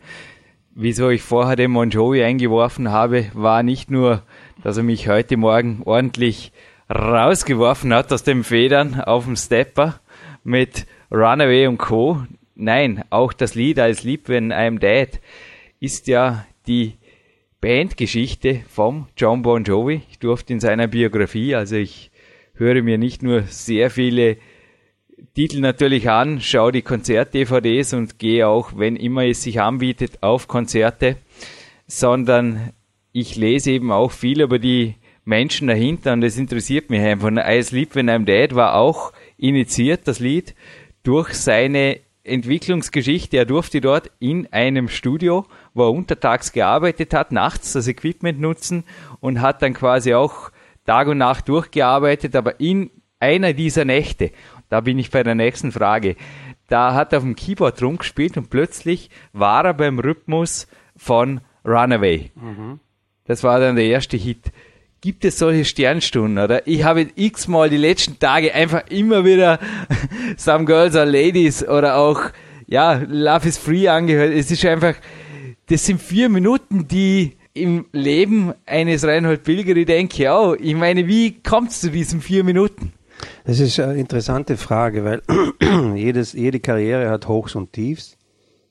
[0.74, 4.22] Wieso ich vorher den Mon eingeworfen habe, war nicht nur,
[4.64, 6.50] dass er mich heute Morgen ordentlich
[6.94, 10.00] rausgeworfen hat aus den Federn auf dem Stepper
[10.44, 12.24] mit Runaway und Co.
[12.54, 15.20] Nein, auch das Lied als Lieb When I'm Dead
[15.80, 16.94] ist ja die
[17.60, 20.02] Bandgeschichte vom John Bon Jovi.
[20.08, 22.12] Ich durfte in seiner Biografie, also ich
[22.54, 24.36] höre mir nicht nur sehr viele
[25.34, 30.46] Titel natürlich an, schaue die Konzert-DVDs und gehe auch, wenn immer es sich anbietet, auf
[30.46, 31.16] Konzerte,
[31.88, 32.72] sondern
[33.12, 37.30] ich lese eben auch viel über die Menschen dahinter und das interessiert mich einfach.
[37.30, 40.54] I Sleep When I'm Dead war auch initiiert, das Lied,
[41.02, 43.36] durch seine Entwicklungsgeschichte.
[43.36, 48.84] Er durfte dort in einem Studio, wo er untertags gearbeitet hat, nachts das Equipment nutzen
[49.20, 50.50] und hat dann quasi auch
[50.86, 54.32] Tag und Nacht durchgearbeitet, aber in einer dieser Nächte,
[54.68, 56.16] da bin ich bei der nächsten Frage,
[56.68, 62.30] da hat er auf dem Keyboard rumgespielt und plötzlich war er beim Rhythmus von Runaway.
[62.34, 62.80] Mhm.
[63.24, 64.52] Das war dann der erste Hit
[65.04, 66.66] gibt es solche Sternstunden, oder?
[66.66, 69.58] Ich habe x-mal die letzten Tage einfach immer wieder
[70.38, 72.22] Some Girls are Ladies oder auch,
[72.66, 74.32] ja, Love is Free angehört.
[74.32, 74.94] Es ist einfach,
[75.68, 81.38] das sind vier Minuten, die im Leben eines Reinhold Pilgeri denke, oh, ich meine, wie
[81.42, 82.94] kommt es zu diesen vier Minuten?
[83.44, 85.20] Das ist eine interessante Frage, weil
[85.96, 88.16] jedes, jede Karriere hat Hochs und Tiefs,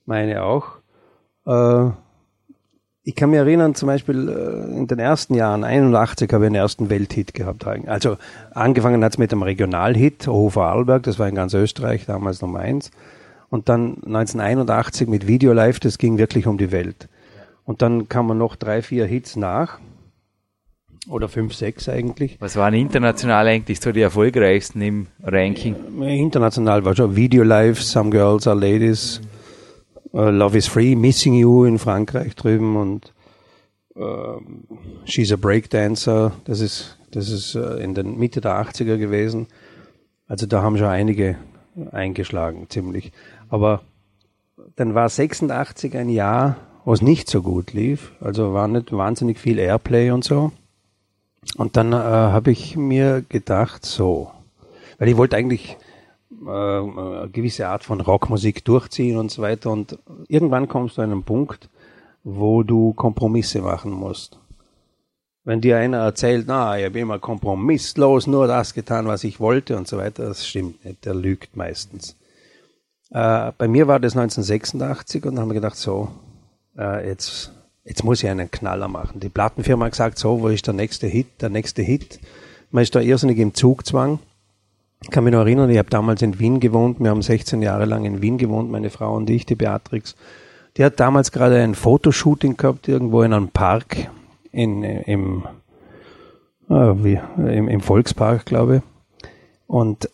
[0.07, 0.79] meine auch.
[1.45, 1.91] Äh,
[3.05, 6.55] ich kann mich erinnern, zum Beispiel äh, in den ersten Jahren, 81 habe ich einen
[6.55, 7.67] ersten Welthit gehabt.
[7.67, 8.17] Also
[8.53, 12.59] angefangen hat es mit einem Regionalhit, Hofer Arlberg, das war in ganz Österreich, damals Nummer
[12.59, 12.91] eins.
[13.49, 17.09] Und dann 1981 mit Video Live, das ging wirklich um die Welt.
[17.65, 19.79] Und dann kamen noch drei, vier Hits nach.
[21.09, 22.37] Oder fünf, sechs eigentlich.
[22.39, 25.75] Was waren international eigentlich so die erfolgreichsten im Ranking?
[26.01, 29.19] International war schon Video Live, Some Girls Are Ladies.
[29.21, 29.42] Mhm
[30.13, 33.13] uh, Love is Free, Missing You in Frankreich drüben und
[33.95, 34.39] uh,
[35.05, 39.47] She's a Breakdancer, das ist, das ist uh, in den Mitte der 80er gewesen.
[40.27, 41.37] Also da haben schon einige
[41.91, 43.11] eingeschlagen, ziemlich.
[43.49, 43.81] Aber
[44.75, 48.13] dann war 86 ein Jahr, wo es nicht so gut lief.
[48.21, 50.51] Also war nicht wahnsinnig viel Airplay und so.
[51.57, 54.31] Und dann äh, habe ich mir gedacht, so,
[54.97, 55.82] weil ich wollte eigentlich äh,
[56.47, 59.71] eine gewisse Art von Rockmusik durchziehen und so weiter.
[59.71, 61.69] Und irgendwann kommst du an einen Punkt,
[62.23, 64.39] wo du Kompromisse machen musst.
[65.45, 69.75] Wenn dir einer erzählt, na, ich habe immer kompromisslos nur das getan, was ich wollte
[69.75, 72.15] und so weiter, das stimmt nicht, der lügt meistens.
[73.11, 76.07] Äh, bei mir war das 1986 und dann haben wir gedacht, so,
[76.77, 77.51] äh, jetzt,
[77.83, 79.19] jetzt muss ich einen Knaller machen.
[79.19, 82.19] Die Plattenfirma hat gesagt, so, wo ist der nächste Hit, der nächste Hit.
[82.71, 84.19] Man ist da irrsinnig im Zugzwang.
[85.03, 87.85] Ich kann mich noch erinnern, ich habe damals in Wien gewohnt, wir haben 16 Jahre
[87.85, 90.15] lang in Wien gewohnt, meine Frau und ich, die Beatrix.
[90.77, 94.09] Die hat damals gerade ein Fotoshooting gehabt, irgendwo in einem Park,
[94.51, 95.43] in, im,
[96.69, 98.81] äh, wie, im, im Volkspark, glaube ich.
[99.67, 100.09] Und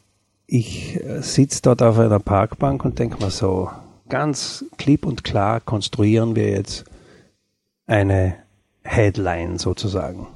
[0.47, 3.69] ich sitze dort auf einer Parkbank und denke mir so,
[4.09, 6.83] ganz klipp und klar konstruieren wir jetzt
[7.85, 8.35] eine
[8.83, 10.27] Headline sozusagen.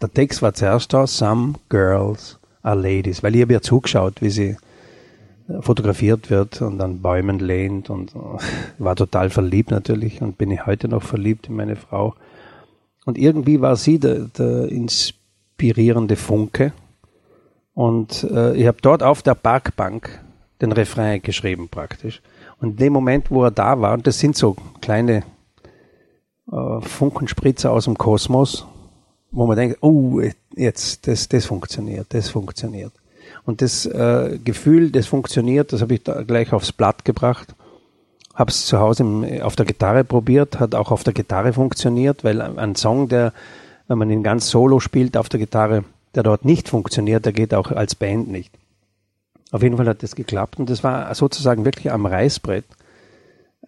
[0.00, 4.30] Der Text war zuerst da, Some Girls are Ladies, weil ich habe ja zugeschaut, wie
[4.30, 4.56] sie
[5.60, 8.12] fotografiert wird und an Bäumen lehnt und
[8.78, 12.14] war total verliebt natürlich und bin ich heute noch verliebt in meine Frau.
[13.04, 16.72] Und irgendwie war sie der, der inspirierende Funke.
[17.74, 20.20] Und äh, ich habe dort auf der Parkbank
[20.60, 22.20] den Refrain geschrieben praktisch.
[22.60, 25.22] Und in dem Moment, wo er da war, und das sind so kleine
[26.50, 28.66] äh, Funkenspritzer aus dem Kosmos,
[29.36, 30.22] wo man denkt, oh,
[30.56, 32.92] jetzt, das, das funktioniert, das funktioniert.
[33.44, 37.54] Und das äh, Gefühl, das funktioniert, das habe ich da gleich aufs Blatt gebracht.
[38.34, 42.24] Habe es zu Hause im, auf der Gitarre probiert, hat auch auf der Gitarre funktioniert,
[42.24, 43.34] weil ein Song, der,
[43.88, 47.52] wenn man ihn ganz solo spielt auf der Gitarre, der dort nicht funktioniert, der geht
[47.52, 48.54] auch als Band nicht.
[49.52, 52.64] Auf jeden Fall hat das geklappt und das war sozusagen wirklich am Reißbrett,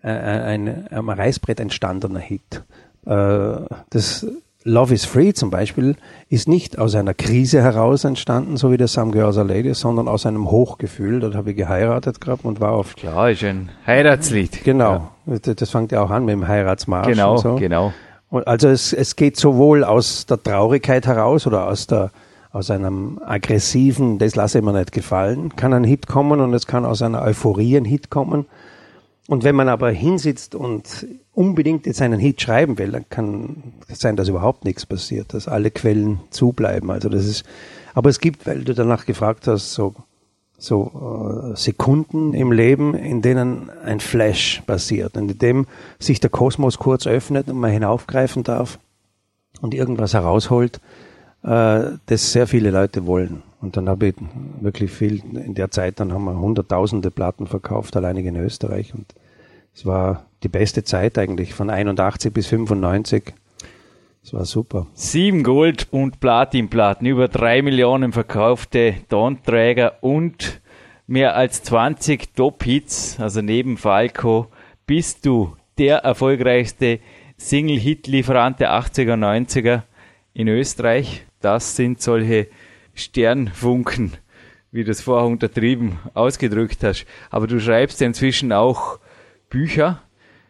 [0.03, 2.63] äh, ein, am Reißbrett entstandener Hit.
[3.05, 4.27] Äh, das
[4.65, 5.97] Love is Free zum Beispiel
[6.29, 10.09] ist nicht aus einer Krise heraus entstanden, so wie der Some Girls Are Ladies, sondern
[10.09, 11.21] aus einem Hochgefühl.
[11.21, 12.97] Dort habe ich geheiratet gehabt und war auf.
[12.97, 14.65] Klar, ist ein Heiratslied.
[14.65, 15.11] Genau.
[15.27, 15.55] Ja.
[15.55, 17.09] Das fängt ja auch an mit dem Heiratsmarsch.
[17.09, 17.55] Genau, und so.
[17.55, 17.93] genau.
[18.31, 22.11] Und also es, es geht sowohl aus der Traurigkeit heraus oder aus der
[22.51, 26.67] aus einem aggressiven, das lasse ich mir nicht gefallen, kann ein Hit kommen und es
[26.67, 28.47] kann aus einer Euphorie ein Hit kommen.
[29.29, 34.01] Und wenn man aber hinsitzt und unbedingt jetzt einen Hit schreiben will, dann kann es
[34.01, 36.91] sein, dass überhaupt nichts passiert, dass alle Quellen zubleiben.
[36.91, 37.45] Also das ist,
[37.93, 39.95] aber es gibt, weil du danach gefragt hast, so,
[40.57, 45.67] so äh, Sekunden im Leben, in denen ein Flash passiert, in dem
[45.99, 48.79] sich der Kosmos kurz öffnet und man hinaufgreifen darf
[49.61, 50.81] und irgendwas herausholt,
[51.43, 53.43] äh, das sehr viele Leute wollen.
[53.61, 54.15] Und dann habe ich
[54.61, 58.95] wirklich viel, in der Zeit, dann haben wir hunderttausende Platten verkauft, alleinig in Österreich.
[58.95, 59.15] Und
[59.75, 63.35] es war die beste Zeit eigentlich, von 81 bis 95.
[64.23, 64.87] Es war super.
[64.95, 70.61] Sieben Gold- und Platinplatten, über drei Millionen verkaufte Tonträger und
[71.07, 74.49] mehr als 20 Top-Hits, also neben Falco,
[74.87, 77.01] bist du der erfolgreichste
[77.39, 79.83] Single-Hit-Lieferant der 80er, 90er
[80.35, 81.25] in Österreich.
[81.41, 82.49] Das sind solche
[82.99, 84.13] Sternfunken,
[84.71, 87.07] wie du es vorher untertrieben ausgedrückt hast.
[87.31, 88.99] Aber du schreibst ja inzwischen auch
[89.51, 90.03] Bücher.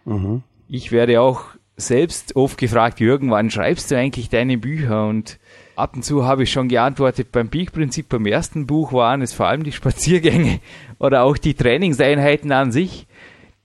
[0.04, 0.42] Mhm.
[0.68, 1.44] Ich werde auch
[1.76, 5.06] selbst oft gefragt, Jürgen, wann schreibst du eigentlich deine Bücher?
[5.06, 5.38] Und
[5.76, 9.46] ab und zu habe ich schon geantwortet, beim Peak-Prinzip, beim ersten Buch waren es vor
[9.46, 10.60] allem die Spaziergänge
[10.98, 13.06] oder auch die Trainingseinheiten an sich,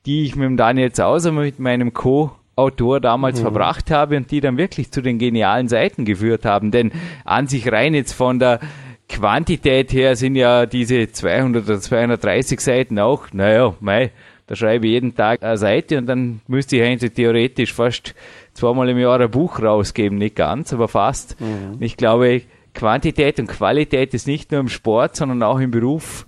[0.06, 1.94] die ich mit dem Daniel Zauser, mit meinem
[2.56, 3.44] Co-Autor damals mhm.
[3.44, 6.72] verbracht habe und die dann wirklich zu den genialen Seiten geführt haben.
[6.72, 6.92] Denn
[7.26, 8.60] an sich rein jetzt von der
[9.10, 14.12] Quantität her sind ja diese 200 oder 230 Seiten auch, naja, mei,
[14.48, 18.14] da schreibe ich jeden Tag eine Seite und dann müsste ich eigentlich theoretisch fast
[18.54, 20.18] zweimal im Jahr ein Buch rausgeben.
[20.18, 21.40] Nicht ganz, aber fast.
[21.40, 21.78] Mhm.
[21.80, 22.42] Ich glaube,
[22.74, 26.26] Quantität und Qualität ist nicht nur im Sport, sondern auch im Beruf.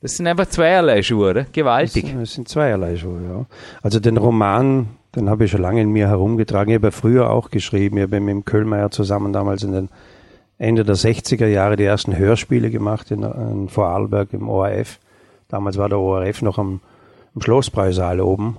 [0.00, 1.44] Das sind einfach zweierlei Schuhe, oder?
[1.44, 2.04] Gewaltig.
[2.04, 3.46] Das, das sind zweierlei Schuhe, ja.
[3.82, 6.70] Also den Roman, den habe ich schon lange in mir herumgetragen.
[6.70, 7.96] Ich habe ja früher auch geschrieben.
[7.96, 9.88] Ich habe mit dem Köhlmeier zusammen damals in den
[10.58, 14.98] Ende der 60er Jahre die ersten Hörspiele gemacht in, in Vorarlberg im ORF.
[15.48, 16.80] Damals war der ORF noch am
[17.38, 18.56] im Schlossbräusaal oben.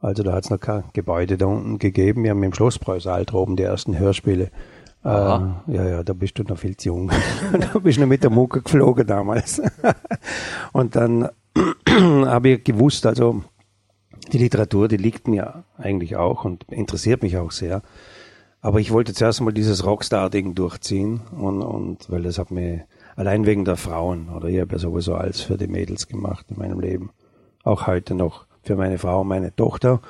[0.00, 2.22] Also da hat es noch kein Gebäude da unten gegeben.
[2.22, 4.50] Wir haben im Schlossbräusaal droben die ersten Hörspiele.
[5.04, 7.10] Äh, ja, ja, da bist du noch viel zu jung.
[7.52, 9.62] da bist du noch mit der Mucke geflogen damals.
[10.72, 11.28] und dann
[11.88, 13.42] habe ich gewusst, also
[14.32, 17.82] die Literatur, die liegt mir eigentlich auch und interessiert mich auch sehr.
[18.60, 22.84] Aber ich wollte zuerst mal dieses Rockstar-Ding durchziehen und, und weil das hat mir
[23.16, 26.58] allein wegen der Frauen oder ich habe ja sowieso alles für die Mädels gemacht in
[26.58, 27.10] meinem Leben
[27.68, 30.00] auch heute noch für meine Frau und meine Tochter.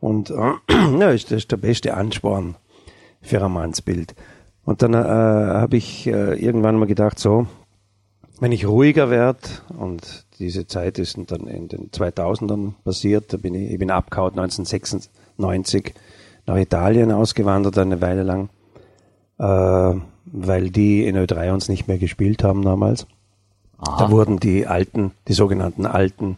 [0.00, 2.56] Und äh, ist das der beste Ansporn
[3.20, 4.14] für ein Mannsbild.
[4.64, 7.46] Und dann äh, habe ich äh, irgendwann mal gedacht, so,
[8.40, 9.40] wenn ich ruhiger werde,
[9.78, 14.38] und diese Zeit ist dann in den 2000ern passiert, da bin ich, ich bin abgehauen
[14.38, 15.94] 1996
[16.46, 18.48] nach Italien ausgewandert, eine Weile lang,
[19.38, 23.06] äh, weil die in Ö3 uns nicht mehr gespielt haben damals.
[23.78, 23.98] Aha.
[23.98, 26.36] Da wurden die alten, die sogenannten alten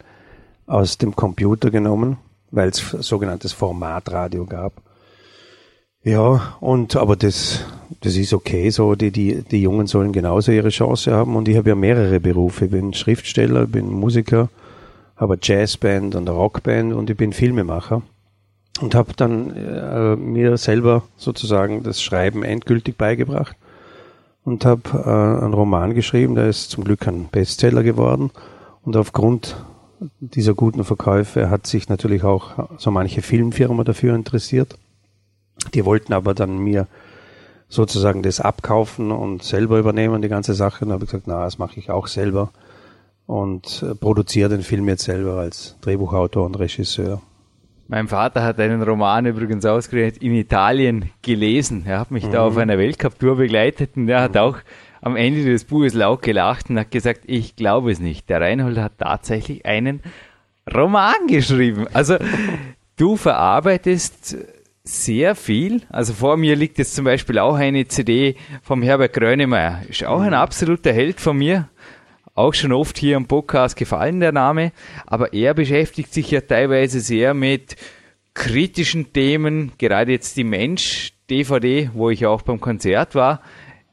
[0.67, 2.19] aus dem Computer genommen,
[2.51, 4.83] weil es sogenanntes Formatradio gab.
[6.07, 7.65] Ja, und aber das,
[8.03, 11.57] das ist okay so, die, die, die Jungen sollen genauso ihre Chance haben und ich
[11.57, 12.67] habe ja mehrere Berufe.
[12.67, 14.49] Ich bin Schriftsteller, bin Musiker,
[15.17, 18.03] habe Jazzband und Rockband und ich bin Filmemacher
[18.81, 23.57] und habe dann äh, mir selber sozusagen das Schreiben endgültig beigebracht
[24.45, 28.31] und habe äh, einen Roman geschrieben, der ist zum Glück ein Bestseller geworden
[28.85, 29.57] und aufgrund
[30.21, 34.79] dieser guten Verkäufe hat sich natürlich auch so manche Filmfirma dafür interessiert.
[35.75, 36.87] Die wollten aber dann mir
[37.69, 40.85] sozusagen das abkaufen und selber übernehmen, die ganze Sache.
[40.85, 42.51] Und habe ich gesagt, na, das mache ich auch selber
[43.27, 47.21] und äh, produziere den Film jetzt selber als Drehbuchautor und Regisseur.
[47.89, 51.85] Mein Vater hat einen Roman übrigens ausgerechnet in Italien gelesen.
[51.87, 52.33] Er hat mich mhm.
[52.33, 54.41] da auf einer Weltcup-Tour begleitet und er hat mhm.
[54.41, 54.59] auch
[55.01, 58.29] am Ende des Buches laut gelacht und hat gesagt, ich glaube es nicht.
[58.29, 60.03] Der Reinhold hat tatsächlich einen
[60.73, 61.87] Roman geschrieben.
[61.93, 62.17] Also
[62.97, 64.37] du verarbeitest
[64.89, 65.83] sehr viel.
[65.89, 69.83] Also vor mir liegt jetzt zum Beispiel auch eine CD vom Herbert Grönemeyer.
[69.89, 71.69] Ist auch ein absoluter Held von mir.
[72.35, 74.73] Auch schon oft hier im Podcast gefallen, der Name.
[75.07, 77.77] Aber er beschäftigt sich ja teilweise sehr mit
[78.35, 79.73] kritischen Themen.
[79.79, 83.41] Gerade jetzt die Mensch DVD, wo ich auch beim Konzert war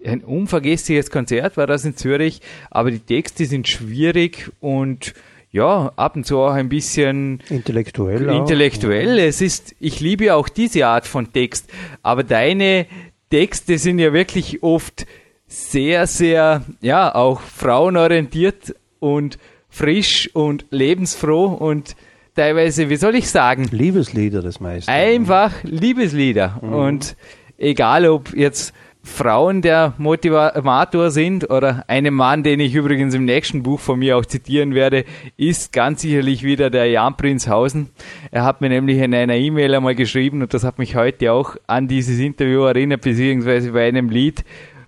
[0.05, 5.13] ein unvergessliches Konzert war das in Zürich, aber die Texte sind schwierig und
[5.53, 8.27] ja, ab und zu auch ein bisschen intellektuell.
[8.27, 9.19] Intellektuell.
[9.19, 9.23] Auch.
[9.23, 11.69] Es ist, ich liebe auch diese Art von Text,
[12.01, 12.87] aber deine
[13.29, 15.05] Texte sind ja wirklich oft
[15.45, 19.37] sehr, sehr, ja, auch frauenorientiert und
[19.69, 21.95] frisch und lebensfroh und
[22.35, 23.67] teilweise, wie soll ich sagen?
[23.69, 24.91] Liebeslieder das meiste.
[24.91, 26.59] Einfach Liebeslieder.
[26.63, 26.73] Mhm.
[26.73, 27.15] Und
[27.59, 28.73] egal ob jetzt
[29.05, 34.17] Frauen der Motivator sind oder einen Mann, den ich übrigens im nächsten Buch von mir
[34.17, 35.03] auch zitieren werde,
[35.35, 37.89] ist ganz sicherlich wieder der Jan Prinzhausen.
[38.31, 41.57] Er hat mir nämlich in einer E-Mail einmal geschrieben und das hat mich heute auch
[41.67, 44.45] an dieses Interview erinnert, beziehungsweise bei einem Lied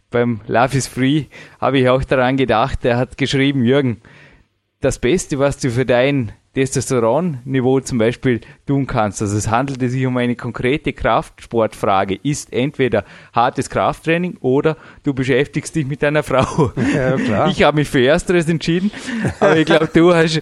[0.09, 1.25] beim Love is Free
[1.59, 2.85] habe ich auch daran gedacht.
[2.85, 3.97] Er hat geschrieben, Jürgen,
[4.79, 9.21] das Beste, was du für dein Testosteronniveau zum Beispiel tun kannst.
[9.21, 12.17] Also es handelt sich um eine konkrete Kraftsportfrage.
[12.23, 16.71] Ist entweder hartes Krafttraining oder du beschäftigst dich mit deiner Frau.
[16.95, 17.47] Ja.
[17.47, 18.89] Ich habe mich für Ersteres entschieden,
[19.39, 20.39] aber ich glaube, du hast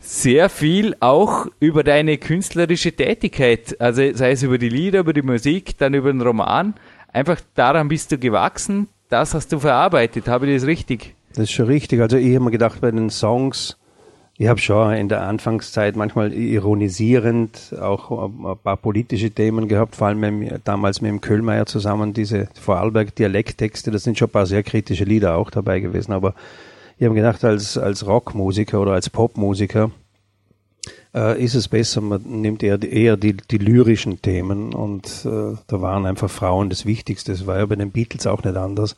[0.00, 5.22] sehr viel auch über deine künstlerische Tätigkeit, also sei es über die Lieder, über die
[5.22, 6.74] Musik, dann über den Roman.
[7.12, 10.28] Einfach daran bist du gewachsen, das hast du verarbeitet.
[10.28, 11.14] Habe ich das richtig?
[11.30, 12.00] Das ist schon richtig.
[12.00, 13.78] Also ich habe mir gedacht, bei den Songs,
[14.36, 20.08] ich habe schon in der Anfangszeit manchmal ironisierend auch ein paar politische Themen gehabt, vor
[20.08, 24.64] allem mit, damals mit dem Köhlmeier zusammen, diese Vorarlberg-Dialekttexte, das sind schon ein paar sehr
[24.64, 26.34] kritische Lieder auch dabei gewesen, aber
[26.98, 29.92] ich habe gedacht, als, als Rockmusiker oder als Popmusiker
[31.14, 35.80] äh, ist es besser, man nimmt eher, eher die, die lyrischen Themen und äh, da
[35.80, 38.96] waren einfach Frauen das Wichtigste, das war ja bei den Beatles auch nicht anders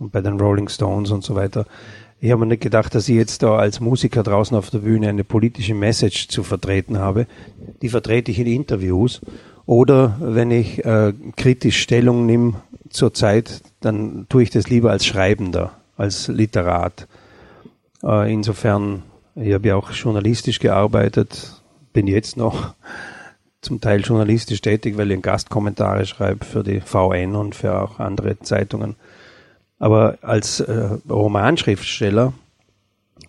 [0.00, 1.66] und bei den Rolling Stones und so weiter.
[2.24, 5.08] Ich habe mir nicht gedacht, dass ich jetzt da als Musiker draußen auf der Bühne
[5.08, 7.26] eine politische Message zu vertreten habe.
[7.82, 9.20] Die vertrete ich in Interviews.
[9.66, 15.04] Oder wenn ich äh, kritisch Stellung nehme zur Zeit, dann tue ich das lieber als
[15.04, 17.08] Schreibender, als Literat.
[18.04, 19.02] Äh, insofern,
[19.34, 21.60] ich habe ja auch journalistisch gearbeitet,
[21.92, 22.74] bin jetzt noch
[23.62, 28.38] zum Teil journalistisch tätig, weil ich Gastkommentare schreibe für die VN und für auch andere
[28.38, 28.94] Zeitungen.
[29.82, 32.32] Aber als äh, Romanschriftsteller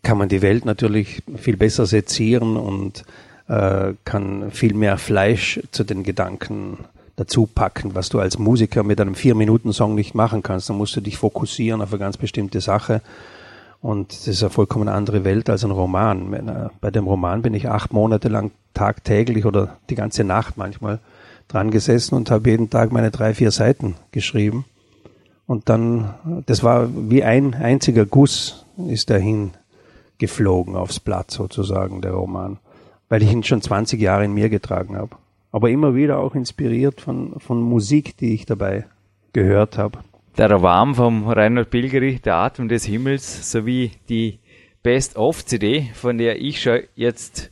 [0.03, 3.05] kann man die Welt natürlich viel besser sezieren und
[3.47, 6.77] äh, kann viel mehr Fleisch zu den Gedanken
[7.15, 10.69] dazu packen, was du als Musiker mit einem Vier-Minuten-Song nicht machen kannst.
[10.69, 13.01] Da musst du dich fokussieren auf eine ganz bestimmte Sache.
[13.81, 16.33] Und das ist eine vollkommen andere Welt als ein Roman.
[16.33, 20.99] Äh, bei dem Roman bin ich acht Monate lang tagtäglich oder die ganze Nacht manchmal
[21.47, 24.65] dran gesessen und habe jeden Tag meine drei, vier Seiten geschrieben.
[25.45, 26.13] Und dann,
[26.45, 29.51] das war wie ein einziger Guss, ist dahin
[30.17, 32.59] geflogen aufs Blatt sozusagen, der Roman,
[33.09, 35.17] weil ich ihn schon 20 Jahre in mir getragen habe.
[35.51, 38.85] Aber immer wieder auch inspiriert von, von Musik, die ich dabei
[39.33, 39.99] gehört habe.
[40.37, 44.39] Der Roman vom Reinhard Pilgeri, Der Atem des Himmels, sowie die
[44.81, 47.51] Best-of-CD, von der ich schon jetzt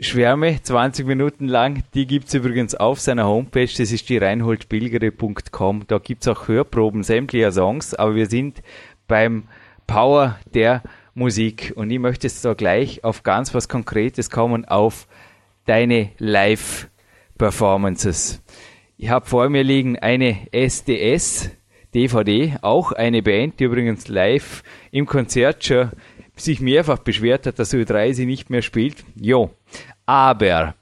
[0.00, 1.82] schwärme, 20 Minuten lang.
[1.94, 5.86] Die gibt's übrigens auf seiner Homepage, das ist die reinholdbilgere.com.
[5.86, 8.62] Da gibt's auch Hörproben sämtlicher Songs, aber wir sind
[9.06, 9.44] beim
[9.86, 10.82] Power der
[11.14, 15.06] Musik und ich möchte jetzt da gleich auf ganz was Konkretes kommen, auf
[15.66, 18.42] deine Live-Performances.
[18.96, 21.50] Ich habe vor mir liegen eine SDS
[21.94, 25.90] DVD, auch eine Band, die übrigens live im Konzert schon
[26.36, 29.04] sich mehrfach beschwert hat, dass Ö3 sie nicht mehr spielt.
[29.14, 29.50] Jo,
[30.06, 30.74] aber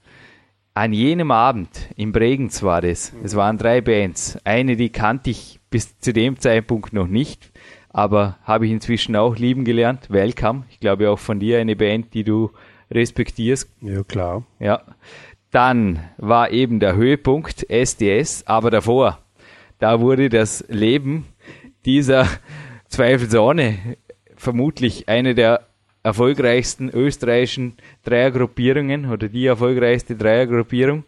[0.73, 3.13] an jenem Abend im Bregenz war das.
[3.23, 4.39] Es waren drei Bands.
[4.45, 7.51] Eine, die kannte ich bis zu dem Zeitpunkt noch nicht,
[7.89, 10.09] aber habe ich inzwischen auch lieben gelernt.
[10.09, 10.63] Welcome.
[10.69, 12.51] Ich glaube auch von dir eine Band, die du
[12.89, 13.69] respektierst.
[13.81, 14.43] Ja, klar.
[14.59, 14.83] Ja.
[15.51, 19.19] Dann war eben der Höhepunkt SDS, aber davor,
[19.79, 21.25] da wurde das Leben
[21.85, 22.27] dieser
[22.87, 23.97] zweifelsohne
[24.41, 25.67] vermutlich eine der
[26.01, 27.73] erfolgreichsten österreichischen
[28.03, 31.03] Dreiergruppierungen oder die erfolgreichste Dreiergruppierung.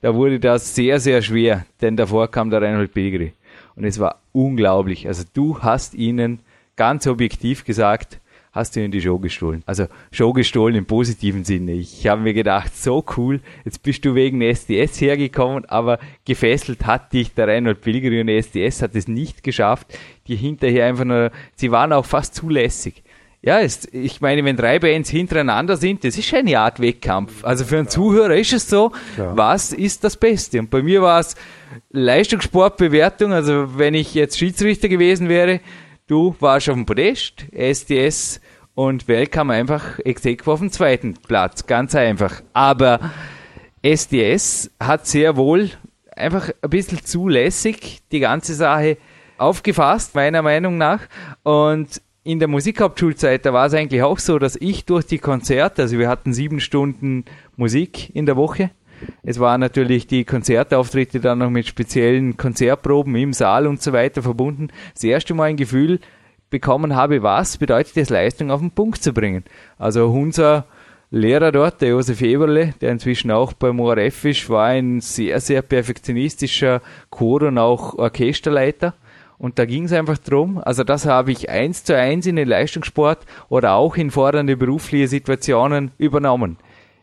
[0.00, 3.34] Da wurde das sehr, sehr schwer, denn davor kam der Reinhold Begri.
[3.76, 5.06] Und es war unglaublich.
[5.06, 6.40] Also du hast ihnen
[6.74, 8.18] ganz objektiv gesagt,
[8.52, 9.62] hast du ihnen die Show gestohlen.
[9.66, 11.72] Also Show gestohlen im positiven Sinne.
[11.72, 17.12] Ich habe mir gedacht, so cool, jetzt bist du wegen SDS hergekommen, aber gefesselt hat
[17.12, 21.70] dich der Reinhold Pilgeri und SDS hat es nicht geschafft, die hinterher einfach nur, sie
[21.70, 23.02] waren auch fast zulässig.
[23.44, 27.44] Ja, ist, ich meine, wenn drei Bands hintereinander sind, das ist eine Art Wettkampf.
[27.44, 29.36] Also für einen Zuhörer ist es so, ja.
[29.36, 30.60] was ist das Beste?
[30.60, 31.34] Und bei mir war es
[31.90, 35.58] Leistungssportbewertung, also wenn ich jetzt Schiedsrichter gewesen wäre,
[36.06, 38.40] du warst auf dem Podest, SDS
[38.74, 42.42] und Welcome einfach Execo auf dem zweiten Platz, ganz einfach.
[42.52, 42.98] Aber
[43.82, 45.70] SDS hat sehr wohl
[46.16, 48.98] einfach ein bisschen zulässig die ganze Sache
[49.38, 51.00] aufgefasst, meiner Meinung nach.
[51.42, 55.82] Und in der Musikhauptschulzeit, da war es eigentlich auch so, dass ich durch die Konzerte,
[55.82, 57.24] also wir hatten sieben Stunden
[57.56, 58.70] Musik in der Woche.
[59.22, 64.22] Es waren natürlich die Konzertauftritte dann noch mit speziellen Konzertproben im Saal und so weiter
[64.22, 64.68] verbunden.
[64.94, 66.00] Das erste Mal ein Gefühl
[66.50, 69.44] bekommen habe, was bedeutet es, Leistung auf den Punkt zu bringen.
[69.78, 70.66] Also unser
[71.10, 75.60] Lehrer dort, der Josef Eberle, der inzwischen auch beim ORF ist, war ein sehr, sehr
[75.60, 76.80] perfektionistischer
[77.10, 78.94] Chor- und auch Orchesterleiter
[79.36, 80.58] Und da ging es einfach drum.
[80.64, 85.08] Also das habe ich eins zu eins in den Leistungssport oder auch in fordernde berufliche
[85.08, 86.58] Situationen übernommen.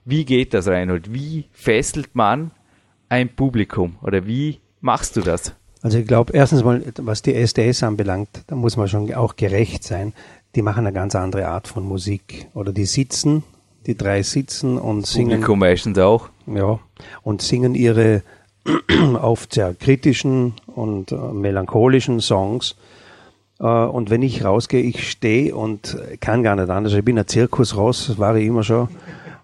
[0.06, 1.14] Wie geht das, Reinhold?
[1.14, 2.52] Wie fesselt man
[3.10, 3.98] ein Publikum?
[4.02, 5.54] Oder wie machst du das?
[5.82, 9.84] Also ich glaube, erstens mal, was die SDS anbelangt, da muss man schon auch gerecht
[9.84, 10.14] sein.
[10.56, 12.48] Die machen eine ganz andere Art von Musik.
[12.54, 13.44] Oder die sitzen,
[13.86, 15.30] die drei sitzen und singen.
[15.30, 16.30] Publikum meistens auch.
[16.48, 16.80] Ja,
[17.22, 18.24] und singen ihre
[19.22, 22.76] oft sehr kritischen und äh, melancholischen Songs.
[23.60, 26.94] Äh, und wenn ich rausgehe, ich stehe und kann gar nicht anders.
[26.94, 28.90] Ich bin ein Zirkusross, das war ich immer schon.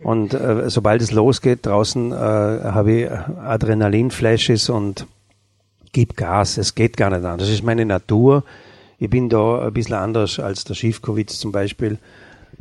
[0.06, 5.08] Und äh, sobald es losgeht, draußen äh, habe ich Adrenalinflashes und
[5.94, 6.60] gib Gas.
[6.60, 7.48] Es geht gar nicht anders.
[7.48, 8.44] Das ist meine Natur.
[9.00, 11.98] Ich bin da ein bisschen anders als der Schiefkowitz zum Beispiel.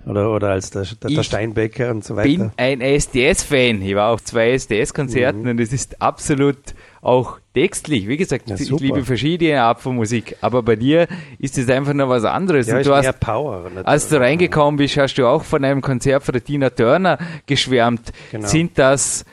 [0.06, 2.28] Oder, oder als der, der, der Steinbecker und so weiter.
[2.30, 3.82] Ich bin ein SDS-Fan.
[3.82, 5.50] Ich war auf zwei SDS-Konzerten mhm.
[5.50, 6.56] und es ist absolut
[7.04, 8.08] auch textlich.
[8.08, 11.06] Wie gesagt, ja, ich liebe verschiedene Art von Musik, aber bei dir
[11.38, 12.66] ist es einfach noch was anderes.
[12.66, 13.64] Ja, und du hast, mehr Power.
[13.64, 13.86] Natürlich.
[13.86, 18.10] Als du reingekommen bist, hast du auch von einem Konzert von der Tina Turner geschwärmt.
[18.32, 18.46] Genau.
[18.48, 19.24] Sind das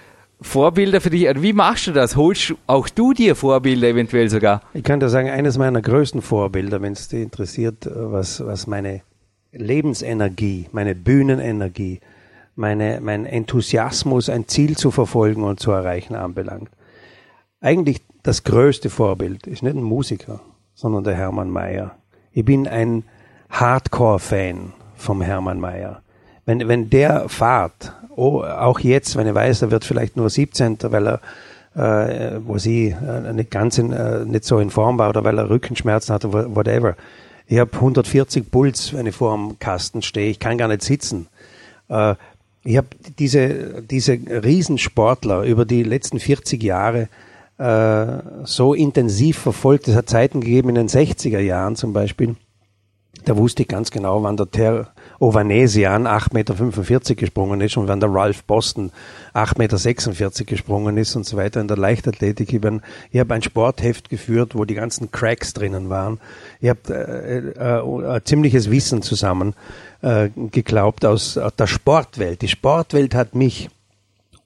[0.41, 1.29] Vorbilder für dich?
[1.41, 2.17] Wie machst du das?
[2.17, 4.61] Holst auch du dir Vorbilder eventuell sogar?
[4.73, 9.01] Ich kann dir sagen, eines meiner größten Vorbilder, wenn es dich interessiert, was, was meine
[9.53, 12.01] Lebensenergie, meine Bühnenenergie,
[12.55, 16.69] meine, mein Enthusiasmus, ein Ziel zu verfolgen und zu erreichen anbelangt.
[17.61, 20.41] Eigentlich das größte Vorbild ist nicht ein Musiker,
[20.73, 21.95] sondern der Hermann Mayer.
[22.33, 23.03] Ich bin ein
[23.49, 26.01] Hardcore-Fan vom Hermann Mayer.
[26.45, 30.77] Wenn, wenn der fahrt, oh, auch jetzt, wenn er weiß, er wird vielleicht nur 17.,
[30.81, 31.21] weil er
[31.75, 35.37] äh, wo sie äh, nicht ganz in, äh, nicht so in Form war oder weil
[35.37, 36.95] er Rückenschmerzen hatte, whatever.
[37.47, 40.29] Ich habe 140 Puls, wenn ich vor dem Kasten stehe.
[40.29, 41.27] Ich kann gar nicht sitzen.
[41.89, 42.15] Äh,
[42.63, 42.87] ich habe
[43.17, 47.07] diese, diese Riesensportler über die letzten 40 Jahre
[47.61, 49.87] äh, so intensiv verfolgt.
[49.87, 52.35] Es hat Zeiten gegeben in den 60er Jahren zum Beispiel.
[53.25, 54.87] Da wusste ich ganz genau, wann der Ter
[55.19, 58.91] Ovanesian 8,45 Meter gesprungen ist und wenn der Ralph Boston
[59.35, 62.51] 8,46 Meter gesprungen ist und so weiter in der Leichtathletik.
[62.51, 62.81] Ich, bin,
[63.11, 66.19] ich habe ein Sportheft geführt, wo die ganzen Cracks drinnen waren.
[66.61, 69.53] Ich habe äh, äh, ein ziemliches Wissen zusammen
[70.01, 72.41] äh, geglaubt aus, aus der Sportwelt.
[72.41, 73.69] Die Sportwelt hat mich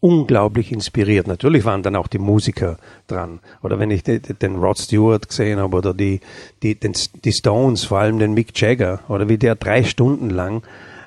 [0.05, 1.25] unglaublich inspiriert.
[1.25, 2.77] Natürlich waren dann auch die Musiker
[3.07, 3.39] dran.
[3.63, 6.19] Oder wenn ich den Rod Stewart gesehen habe oder die,
[6.61, 6.93] die, den,
[7.23, 10.61] die Stones, vor allem den Mick Jagger, oder wie der drei Stunden lang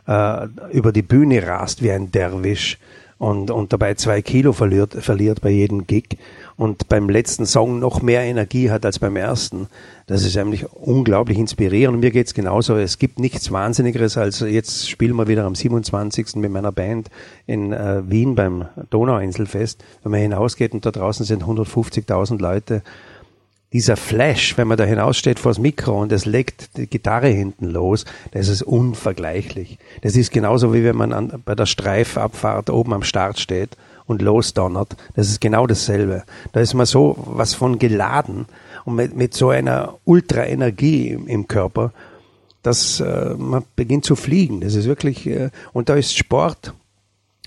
[0.08, 2.78] äh, über die Bühne rast wie ein Derwisch
[3.18, 6.18] und, und dabei zwei Kilo verliert, verliert bei jedem Gig
[6.56, 9.66] und beim letzten Song noch mehr Energie hat als beim ersten.
[10.06, 11.96] Das ist eigentlich unglaublich inspirierend.
[11.96, 12.76] Und mir geht's genauso.
[12.76, 16.36] Es gibt nichts Wahnsinnigeres als jetzt spielen wir wieder am 27.
[16.36, 17.10] mit meiner Band
[17.46, 19.84] in äh, Wien beim Donauinselfest.
[20.02, 22.82] Wenn man hinausgeht und da draußen sind 150.000 Leute
[23.72, 27.66] dieser Flash, wenn man da hinaussteht vor das Mikro und es legt die Gitarre hinten
[27.66, 29.78] los, das ist unvergleichlich.
[30.00, 34.22] Das ist genauso wie wenn man an, bei der Streifabfahrt oben am Start steht und
[34.22, 34.96] losdonnert.
[35.14, 36.24] Das ist genau dasselbe.
[36.52, 38.46] Da ist man so was von geladen
[38.84, 41.92] und mit, mit so einer Ultraenergie im, im Körper,
[42.62, 44.62] dass äh, man beginnt zu fliegen.
[44.62, 46.72] Das ist wirklich, äh, und da ist Sport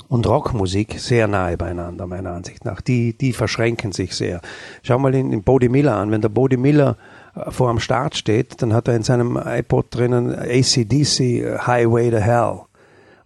[0.07, 2.81] und Rockmusik sehr nahe beieinander, meiner Ansicht nach.
[2.81, 4.41] Die, die verschränken sich sehr.
[4.83, 6.11] Schau mal in, in Bodie Miller an.
[6.11, 6.97] Wenn der Bodie Miller
[7.35, 12.11] äh, vor am Start steht, dann hat er in seinem iPod drinnen ACDC äh, Highway
[12.11, 12.61] to Hell.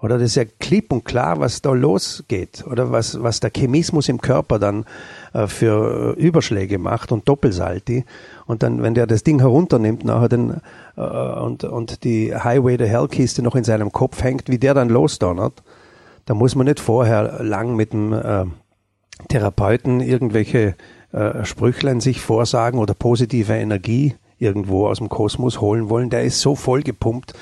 [0.06, 2.64] Oder das ist ja klipp und klar, was da losgeht.
[2.70, 4.86] Oder was, was der Chemismus im Körper dann
[5.34, 8.06] äh, für Überschläge macht und Doppelsalti.
[8.46, 10.62] Und dann, wenn der das Ding herunternimmt nachher dann,
[10.96, 14.76] äh, und, und die Highway to Hell Kiste noch in seinem Kopf hängt, wie der
[14.76, 15.64] dann losdonnert,
[16.26, 18.46] da muss man nicht vorher lang mit dem äh,
[19.30, 20.76] Therapeuten irgendwelche
[21.12, 26.10] äh, Sprüchlein sich vorsagen oder positive Energie irgendwo aus dem Kosmos holen wollen.
[26.10, 27.34] Der ist so vollgepumpt,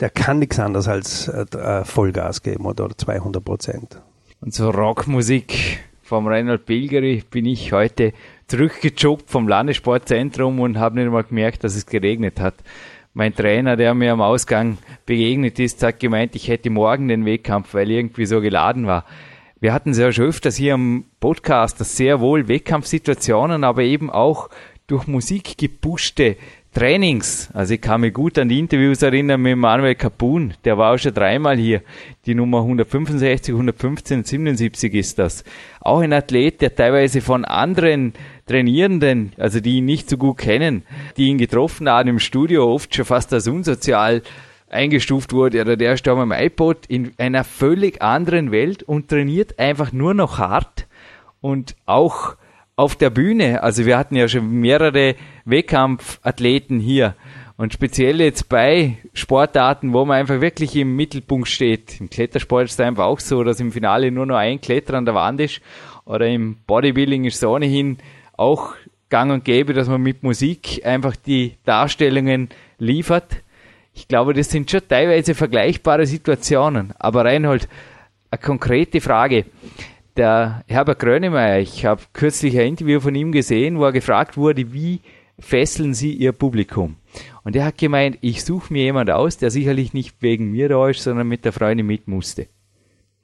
[0.00, 4.02] der kann nichts anderes als äh, Vollgas geben oder 200 Prozent.
[4.40, 8.12] Und zur Rockmusik vom Reinhold Pilgeri bin ich heute
[8.48, 12.54] zurückgejoggt vom Landessportzentrum und habe nicht mal gemerkt, dass es geregnet hat.
[13.14, 17.74] Mein Trainer, der mir am Ausgang begegnet ist, hat gemeint, ich hätte morgen den Wettkampf,
[17.74, 19.04] weil irgendwie so geladen war.
[19.60, 24.48] Wir hatten sehr schon öfters hier am Podcast, dass sehr wohl Wettkampfsituationen, aber eben auch
[24.86, 26.36] durch Musik gepushte
[26.74, 27.50] Trainings.
[27.52, 30.98] Also ich kann mich gut an die Interviews erinnern mit Manuel Capun, der war auch
[30.98, 31.82] schon dreimal hier.
[32.24, 35.44] Die Nummer 165, 115, 77 ist das.
[35.80, 38.14] Auch ein Athlet, der teilweise von anderen
[38.46, 40.82] Trainierenden, also die ihn nicht so gut kennen,
[41.16, 44.22] die ihn getroffen haben im Studio, oft schon fast als unsozial
[44.72, 49.58] eingestuft wurde, oder der ist da am iPod in einer völlig anderen Welt und trainiert
[49.58, 50.86] einfach nur noch hart
[51.40, 52.36] und auch
[52.74, 55.14] auf der Bühne, also wir hatten ja schon mehrere
[55.44, 57.14] Wettkampfathleten hier
[57.56, 62.00] und speziell jetzt bei Sportarten, wo man einfach wirklich im Mittelpunkt steht.
[62.00, 65.04] Im Klettersport ist es einfach auch so, dass im Finale nur noch ein Kletterer an
[65.04, 65.60] der Wand ist
[66.04, 67.98] oder im Bodybuilding ist es ohnehin
[68.36, 68.74] auch
[69.10, 72.48] gang und gäbe, dass man mit Musik einfach die Darstellungen
[72.78, 73.42] liefert.
[73.94, 76.92] Ich glaube, das sind schon teilweise vergleichbare Situationen.
[76.98, 77.68] Aber Reinhold,
[78.30, 79.44] eine konkrete Frage.
[80.16, 84.72] Der Herbert Grönemeyer, ich habe kürzlich ein Interview von ihm gesehen, wo er gefragt wurde,
[84.72, 85.00] wie
[85.38, 86.96] fesseln Sie Ihr Publikum?
[87.44, 90.88] Und er hat gemeint, ich suche mir jemand aus, der sicherlich nicht wegen mir da
[90.88, 92.46] ist, sondern mit der Freundin mit musste.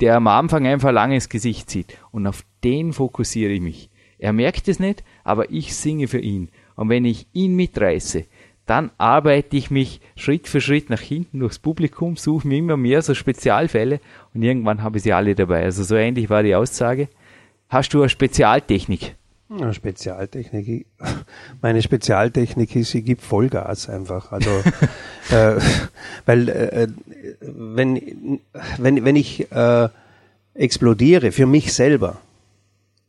[0.01, 1.97] Der am Anfang einfach langes Gesicht sieht.
[2.11, 3.91] Und auf den fokussiere ich mich.
[4.19, 6.51] Er merkt es nicht, aber ich singe für ihn.
[6.75, 8.25] Und wenn ich ihn mitreiße,
[8.69, 13.03] dann arbeite ich mich Schritt für Schritt nach hinten durchs Publikum, suche mir immer mehr
[13.03, 14.01] so Spezialfälle
[14.35, 15.65] und irgendwann habe ich sie alle dabei.
[15.65, 17.09] Also so ähnlich war die Aussage.
[17.69, 19.17] Hast du eine Spezialtechnik?
[19.51, 20.87] Eine Spezialtechnik.
[21.63, 24.33] Meine Spezialtechnik ist, ich gebe Vollgas einfach.
[24.33, 24.51] Also,
[25.31, 25.59] äh,
[26.27, 26.89] weil äh,
[27.41, 28.41] wenn,
[28.77, 29.89] wenn, wenn ich äh,
[30.53, 32.19] explodiere für mich selber,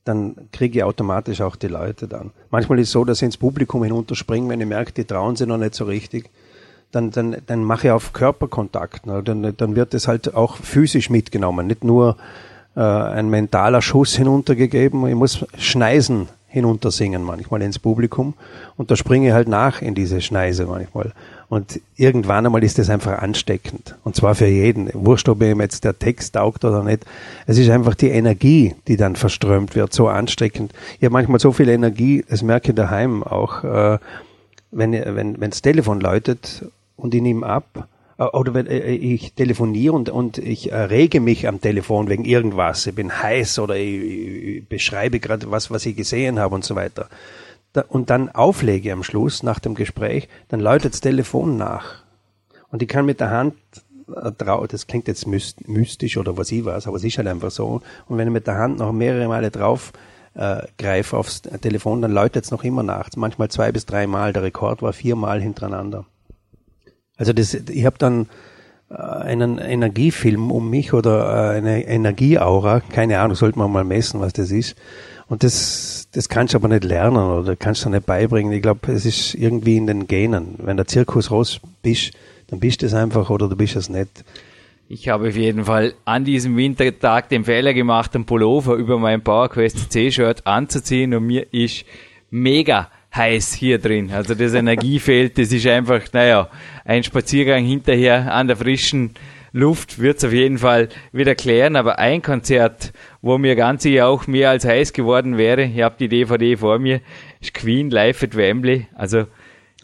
[0.09, 2.31] dann kriege ich automatisch auch die Leute dann.
[2.49, 5.45] Manchmal ist es so, dass ich ins Publikum hinunterspringen, wenn ich merke, die trauen sich
[5.45, 6.31] noch nicht so richtig.
[6.91, 9.05] Dann, dann, dann mache ich auf Körperkontakt.
[9.05, 9.21] Ne?
[9.21, 12.17] Dann, dann wird es halt auch physisch mitgenommen, nicht nur
[12.75, 15.05] äh, ein mentaler Schuss hinuntergegeben.
[15.05, 18.33] Ich muss Schneisen hinuntersingen manchmal ins Publikum
[18.75, 21.13] und da springe ich halt nach in diese Schneise manchmal.
[21.47, 23.95] Und irgendwann einmal ist das einfach ansteckend.
[24.03, 24.89] Und zwar für jeden.
[24.93, 27.05] Wurscht, ob ihm jetzt der Text taugt oder nicht.
[27.47, 30.73] Es ist einfach die Energie, die dann verströmt wird, so ansteckend.
[30.99, 33.97] Ich habe manchmal so viel Energie, das merke ich daheim auch, äh,
[34.71, 36.65] wenn, wenn, wenn das Telefon läutet
[36.97, 37.87] und ich nehme ab,
[38.27, 42.95] oder wenn äh, ich telefoniere und, und ich rege mich am Telefon wegen irgendwas, ich
[42.95, 47.09] bin heiß oder ich, beschreibe gerade was, was ich gesehen habe und so weiter
[47.87, 52.03] und dann auflege am Schluss nach dem Gespräch, dann läutet das Telefon nach.
[52.71, 53.55] Und ich kann mit der Hand
[54.15, 57.51] äh, drauf, das klingt jetzt mystisch oder was ich weiß, aber es ist halt einfach
[57.51, 57.81] so.
[58.07, 59.93] Und wenn ich mit der Hand noch mehrere Male drauf
[60.35, 63.09] äh, greife aufs Telefon, dann läutet es noch immer nach.
[63.15, 64.33] Manchmal zwei bis drei Mal.
[64.33, 66.05] Der Rekord war viermal hintereinander.
[67.19, 68.27] Also das, ich habe dann
[68.89, 74.21] äh, einen Energiefilm um mich oder äh, eine Energieaura, keine Ahnung, sollte man mal messen,
[74.21, 74.75] was das ist.
[75.27, 78.51] Und das, das kannst du aber nicht lernen oder kannst du nicht beibringen.
[78.51, 80.55] Ich glaube, es ist irgendwie in den Genen.
[80.57, 82.13] Wenn der Zirkus raus bist,
[82.47, 84.23] dann bist du es einfach oder du bist es nicht.
[84.87, 89.21] Ich habe auf jeden Fall an diesem Wintertag den Fehler gemacht, einen Pullover über mein
[89.21, 91.85] PowerQuest C-Shirt anzuziehen und mir ist
[92.31, 94.11] mega heiß hier drin.
[94.11, 96.49] Also das Energiefeld, das ist einfach, naja,
[96.85, 99.13] ein Spaziergang hinterher an der frischen
[99.51, 104.07] Luft wird es auf jeden Fall wieder klären, aber ein Konzert, wo mir ganz sicher
[104.07, 107.01] auch mehr als heiß geworden wäre, ich habe die DVD vor mir,
[107.41, 108.87] ist Queen live at Wembley.
[108.93, 109.25] Also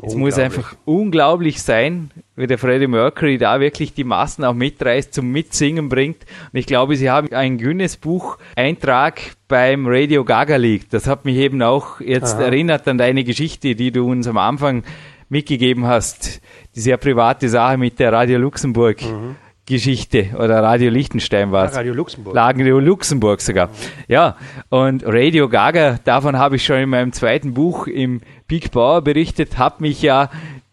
[0.04, 5.14] es muss einfach unglaublich sein, wie der Freddie Mercury da wirklich die Massen auch mitreißt,
[5.14, 6.26] zum Mitsingen bringt.
[6.52, 10.90] Und ich glaube, sie haben einen Guinness-Buch-Eintrag beim Radio Gaga League.
[10.90, 12.44] Das hat mich eben auch jetzt Aha.
[12.44, 14.84] erinnert an deine Geschichte, die du uns am Anfang
[15.30, 16.42] mitgegeben hast.
[16.76, 19.02] Die sehr private Sache mit der Radio Luxemburg.
[19.02, 19.38] Mhm.
[19.68, 21.72] Geschichte oder Radio Liechtenstein war es.
[21.72, 22.36] Ja, Radio Luxemburg.
[22.36, 23.70] Radio Luxemburg sogar.
[24.08, 24.36] Ja,
[24.70, 29.58] und Radio Gaga, davon habe ich schon in meinem zweiten Buch im Big Bauer berichtet,
[29.58, 30.30] hat mich ja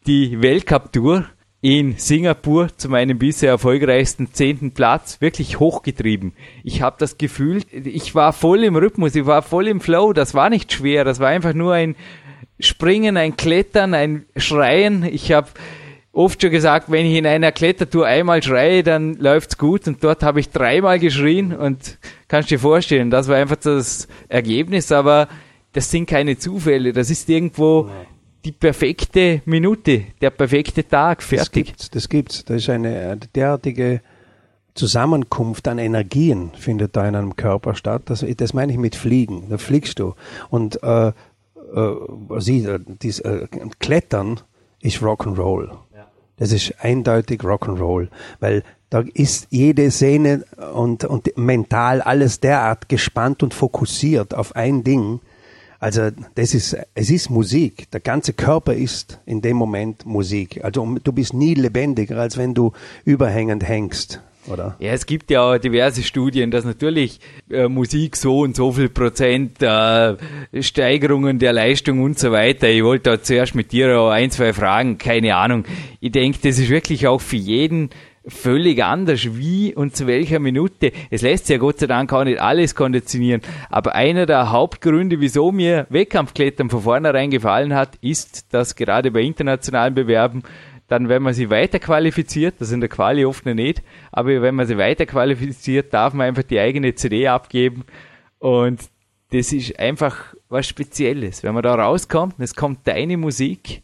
[0.06, 1.26] die Weltcup-Tour
[1.62, 6.32] in Singapur zu meinem bisher erfolgreichsten zehnten Platz wirklich hochgetrieben.
[6.64, 10.34] Ich habe das Gefühl, ich war voll im Rhythmus, ich war voll im Flow, das
[10.34, 11.94] war nicht schwer, das war einfach nur ein
[12.58, 15.04] Springen, ein Klettern, ein Schreien.
[15.04, 15.48] Ich habe
[16.12, 19.86] oft schon gesagt, wenn ich in einer Klettertour einmal schreie, dann läuft's gut.
[19.86, 21.98] Und dort habe ich dreimal geschrien und
[22.28, 25.28] kannst dir vorstellen, das war einfach das Ergebnis, aber
[25.72, 26.92] das sind keine Zufälle.
[26.92, 27.90] Das ist irgendwo
[28.44, 31.44] die perfekte Minute, der perfekte Tag, fertig.
[31.46, 32.44] Das gibt's, das gibt's.
[32.44, 34.00] Das ist eine derartige
[34.74, 38.02] Zusammenkunft an Energien findet da in einem Körper statt.
[38.06, 39.48] Das, das meine ich mit Fliegen.
[39.50, 40.14] Da fliegst du.
[40.48, 41.12] Und äh, äh,
[42.38, 43.48] sie, äh, dies, äh,
[43.78, 44.40] Klettern
[44.80, 45.70] ist Rock'n'Roll.
[46.38, 48.08] Das ist eindeutig Rock'n'Roll,
[48.40, 50.44] weil da ist jede Sehne
[50.74, 55.20] und, und mental alles derart gespannt und fokussiert auf ein Ding.
[55.82, 57.90] Also das ist, es ist Musik.
[57.90, 60.62] Der ganze Körper ist in dem Moment Musik.
[60.62, 62.72] Also du bist nie lebendiger, als wenn du
[63.04, 64.76] überhängend hängst oder?
[64.78, 67.20] Ja, es gibt ja diverse Studien, dass natürlich
[67.50, 70.16] äh, Musik so und so viel Prozent äh,
[70.60, 72.68] Steigerungen der Leistung und so weiter.
[72.68, 75.64] Ich wollte da zuerst mit dir ein, zwei Fragen, keine Ahnung.
[76.00, 77.90] Ich denke, das ist wirklich auch für jeden
[78.26, 80.92] völlig anders, wie und zu welcher Minute.
[81.10, 85.20] Es lässt sich ja Gott sei Dank auch nicht alles konditionieren, aber einer der Hauptgründe,
[85.20, 90.42] wieso mir Wettkampfklettern von vornherein gefallen hat, ist, dass gerade bei internationalen Bewerben
[90.88, 94.54] dann, wenn man sie weiter qualifiziert, das in der Quali oft noch nicht, aber wenn
[94.54, 97.84] man sie weiter qualifiziert, darf man einfach die eigene CD abgeben
[98.38, 98.80] und
[99.30, 101.42] das ist einfach was Spezielles.
[101.42, 103.82] Wenn man da rauskommt, es kommt deine Musik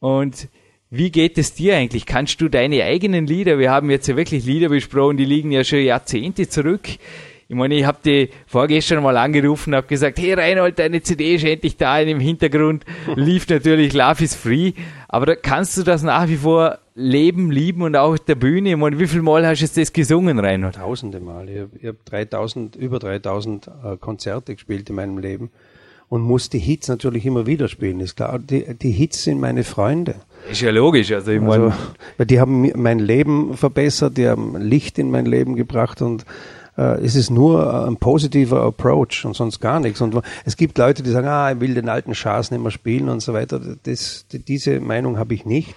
[0.00, 0.48] und
[0.94, 2.04] wie geht es dir eigentlich?
[2.04, 5.64] Kannst du deine eigenen Lieder, wir haben jetzt ja wirklich Lieder besprochen, die liegen ja
[5.64, 6.86] schon Jahrzehnte zurück.
[7.48, 11.36] Ich meine, ich habe die vorgestern mal angerufen und habe gesagt, hey Reinhold, deine CD
[11.36, 11.98] ist endlich da.
[11.98, 12.84] Und im Hintergrund
[13.16, 14.72] lief natürlich Love is Free.
[15.08, 18.72] Aber kannst du das nach wie vor leben, lieben und auch der Bühne.
[18.72, 20.74] Ich meine, wie viel Mal hast du das gesungen, Reinhold?
[20.74, 21.48] Tausende Mal.
[21.48, 25.50] Ich habe hab 3000, über 3000 äh, Konzerte gespielt in meinem Leben
[26.10, 28.00] und muss die Hits natürlich immer wieder spielen.
[28.00, 30.16] Ist klar, die, die Hits sind meine Freunde.
[30.50, 31.12] Ist ja logisch.
[31.12, 31.76] Also, ich meine, Also,
[32.16, 36.24] weil die haben mein Leben verbessert, die haben Licht in mein Leben gebracht und
[36.76, 40.00] äh, es ist nur ein positiver Approach und sonst gar nichts.
[40.00, 43.08] Und es gibt Leute, die sagen, ah, ich will den alten Schaß nicht mehr spielen
[43.08, 43.60] und so weiter.
[43.82, 45.74] Das, diese Meinung habe ich nicht.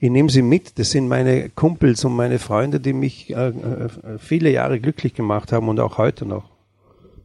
[0.00, 0.78] Ich nehme sie mit.
[0.78, 3.52] Das sind meine Kumpels und meine Freunde, die mich äh, äh,
[4.18, 6.44] viele Jahre glücklich gemacht haben und auch heute noch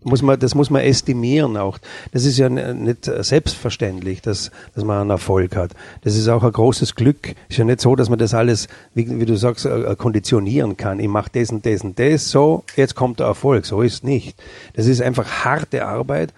[0.04, 1.78] muss man, das muss man estimieren auch.
[2.12, 5.72] Das ist ja nicht selbstverständlich, dass, dass man einen Erfolg hat.
[6.02, 7.36] Das ist auch ein großes Glück.
[7.50, 11.00] Ist ja nicht so, dass man das alles, wie, wie du sagst, äh, konditionieren kann.
[11.00, 13.66] Ich mache das und das und das, so, jetzt kommt der Erfolg.
[13.66, 14.42] So ist nicht.
[14.74, 16.34] Das ist einfach harte Arbeit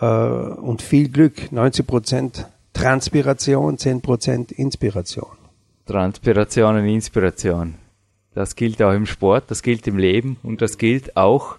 [0.00, 1.52] äh, und viel Glück.
[1.52, 5.28] 90 Prozent Transpiration, 10 Prozent Inspiration.
[5.86, 7.74] Transpiration und Inspiration.
[8.34, 11.56] Das gilt auch im Sport, das gilt im Leben und das gilt auch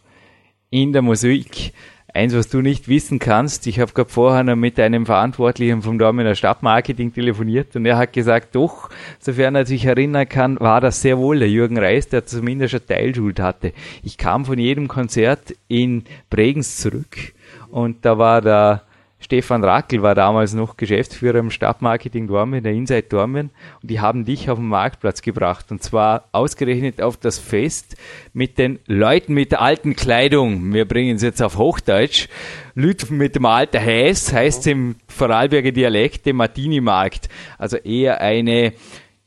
[0.75, 1.71] in der Musik.
[2.13, 5.97] Eins, was du nicht wissen kannst, ich habe gerade vorher noch mit einem Verantwortlichen vom
[5.97, 11.01] Dortmunder Stadtmarketing telefoniert und er hat gesagt, doch, sofern er sich erinnern kann, war das
[11.01, 13.71] sehr wohl der Jürgen Reis, der zumindest eine Teilschuld hatte.
[14.03, 17.33] Ich kam von jedem Konzert in Bregenz zurück
[17.69, 18.83] und da war der
[19.19, 23.49] Stefan Rackel war damals noch Geschäftsführer im Stadtmarketing Dormen, der Inside Dormen,
[23.81, 25.71] und die haben dich auf den Marktplatz gebracht.
[25.71, 27.95] Und zwar ausgerechnet auf das Fest
[28.33, 30.73] mit den Leuten mit der alten Kleidung.
[30.73, 32.27] Wir bringen es jetzt auf Hochdeutsch.
[32.75, 37.29] Leute mit dem alten Häs, heißt im Vorarlberger Dialekt, dem Martini-Markt.
[37.57, 38.73] Also eher eine,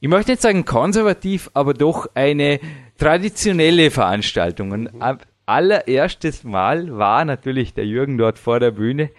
[0.01, 2.61] ich möchte nicht sagen konservativ, aber doch eine
[2.99, 4.73] traditionelle Veranstaltung.
[4.73, 4.91] Und
[5.49, 9.11] allererstes Mal war natürlich der Jürgen dort vor der Bühne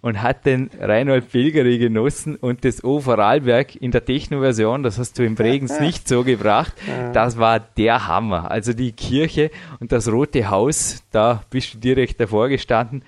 [0.00, 5.18] und hat den Reinhold Pilgeri genossen und das O Vorarlberg in der Techno-Version, das hast
[5.18, 6.72] du in Bregenz nicht so gebracht,
[7.12, 8.50] das war der Hammer.
[8.50, 13.04] Also die Kirche und das Rote Haus, da bist du direkt davor gestanden,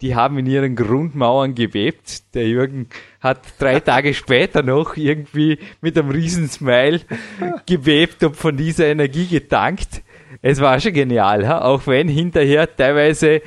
[0.00, 2.34] die haben in ihren Grundmauern gebebt.
[2.34, 2.88] Der Jürgen
[3.20, 7.02] hat drei Tage später noch irgendwie mit einem Riesensmile
[7.66, 10.02] gebebt und von dieser Energie getankt
[10.40, 13.42] es war schon genial, auch wenn hinterher teilweise,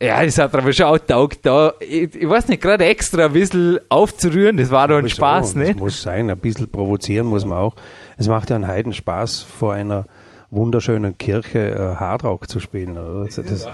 [0.00, 3.32] ja, es hat aber schon auch taugt, da, ich, ich, weiß nicht, gerade extra ein
[3.32, 5.68] bisschen aufzurühren, das war doch ein Spaß, ne?
[5.68, 7.74] Das muss sein, ein bisschen provozieren muss man auch.
[8.16, 10.06] Es macht ja einen Heiden Spaß, vor einer
[10.50, 12.94] wunderschönen Kirche äh, Hardrock zu spielen.
[12.94, 13.68] Das, das,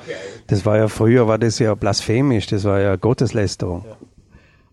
[0.46, 3.84] das, war ja früher, war das ja blasphemisch, das war ja Gotteslästerung.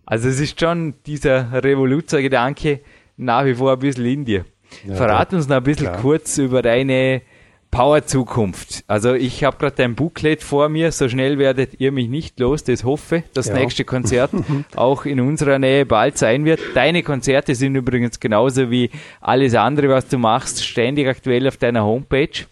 [0.06, 2.80] Also es ist schon dieser Revoluzzer-Gedanke
[3.16, 4.44] nach wie vor ein bisschen in dir.
[4.86, 6.00] Ja, Verrat uns noch ein bisschen klar.
[6.00, 7.22] kurz über deine
[7.76, 8.84] Power Zukunft.
[8.86, 10.92] Also ich habe gerade ein Booklet vor mir.
[10.92, 12.64] So schnell werdet ihr mich nicht los.
[12.64, 13.54] Das hoffe, das ja.
[13.54, 14.30] nächste Konzert
[14.76, 16.58] auch in unserer Nähe bald sein wird.
[16.74, 18.88] Deine Konzerte sind übrigens genauso wie
[19.20, 22.46] alles andere, was du machst, ständig aktuell auf deiner Homepage.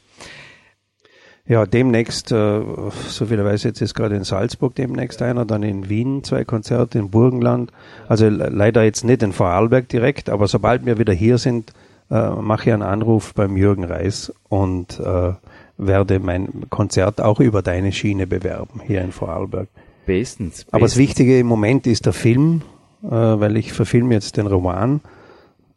[1.47, 2.61] Ja, demnächst, äh,
[3.09, 6.99] so viel weiß jetzt ist gerade in Salzburg demnächst einer, dann in Wien zwei Konzerte,
[6.99, 7.73] in Burgenland.
[8.09, 11.73] Also leider jetzt nicht in Vorarlberg direkt, aber sobald wir wieder hier sind,
[12.11, 15.33] äh, mache ich einen Anruf beim Jürgen Reis und äh,
[15.77, 19.69] werde mein Konzert auch über deine Schiene bewerben hier in Vorarlberg.
[20.07, 20.65] Bestens.
[20.65, 20.73] bestens.
[20.73, 22.63] Aber das Wichtige im Moment ist der Film,
[23.03, 25.01] äh, weil ich verfilme jetzt den Roman.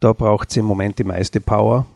[0.00, 1.86] Da braucht es im Moment die meiste Power.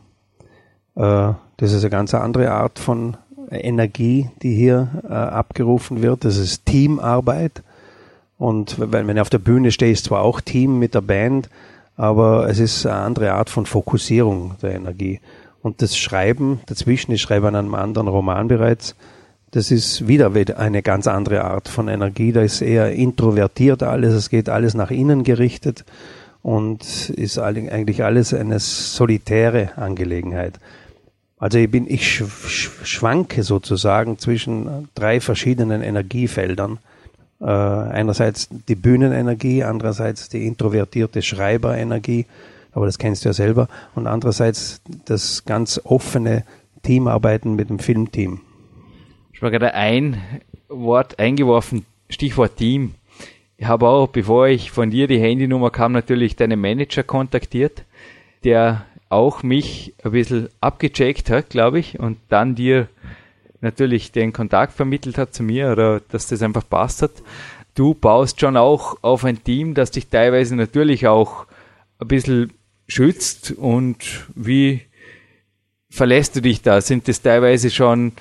[0.96, 3.16] Äh, das ist eine ganz andere Art von
[3.50, 6.24] Energie, die hier äh, abgerufen wird.
[6.24, 7.62] Das ist Teamarbeit.
[8.38, 11.48] Und wenn ich auf der Bühne stehe, ist zwar auch Team mit der Band,
[11.96, 15.20] aber es ist eine andere Art von Fokussierung der Energie.
[15.62, 18.96] Und das Schreiben dazwischen, ich schreibe an einem anderen Roman bereits,
[19.52, 22.32] das ist wieder eine ganz andere Art von Energie.
[22.32, 25.84] Da ist eher introvertiert alles, es geht alles nach innen gerichtet
[26.42, 30.58] und ist eigentlich alles eine solitäre Angelegenheit.
[31.38, 32.22] Also ich bin, ich
[32.84, 36.78] schwanke sozusagen zwischen drei verschiedenen Energiefeldern
[37.42, 42.26] äh, einerseits die Bühnenenergie, andererseits die introvertierte Schreiberenergie,
[42.72, 43.68] aber das kennst du ja selber.
[43.94, 46.44] Und andererseits das ganz offene
[46.82, 48.40] Teamarbeiten mit dem Filmteam.
[49.32, 50.22] Ich habe gerade ein
[50.68, 52.94] Wort eingeworfen, Stichwort Team.
[53.56, 57.84] Ich habe auch, bevor ich von dir die Handynummer kam, natürlich deinen Manager kontaktiert,
[58.44, 62.88] der auch mich ein bisschen abgecheckt hat, glaube ich, und dann dir
[63.62, 67.12] natürlich den Kontakt vermittelt hat zu mir oder dass das einfach passt hat.
[67.74, 71.46] Du baust schon auch auf ein Team, das dich teilweise natürlich auch
[71.98, 72.52] ein bisschen
[72.86, 74.82] schützt und wie
[75.88, 76.80] verlässt du dich da?
[76.80, 78.12] Sind das teilweise schon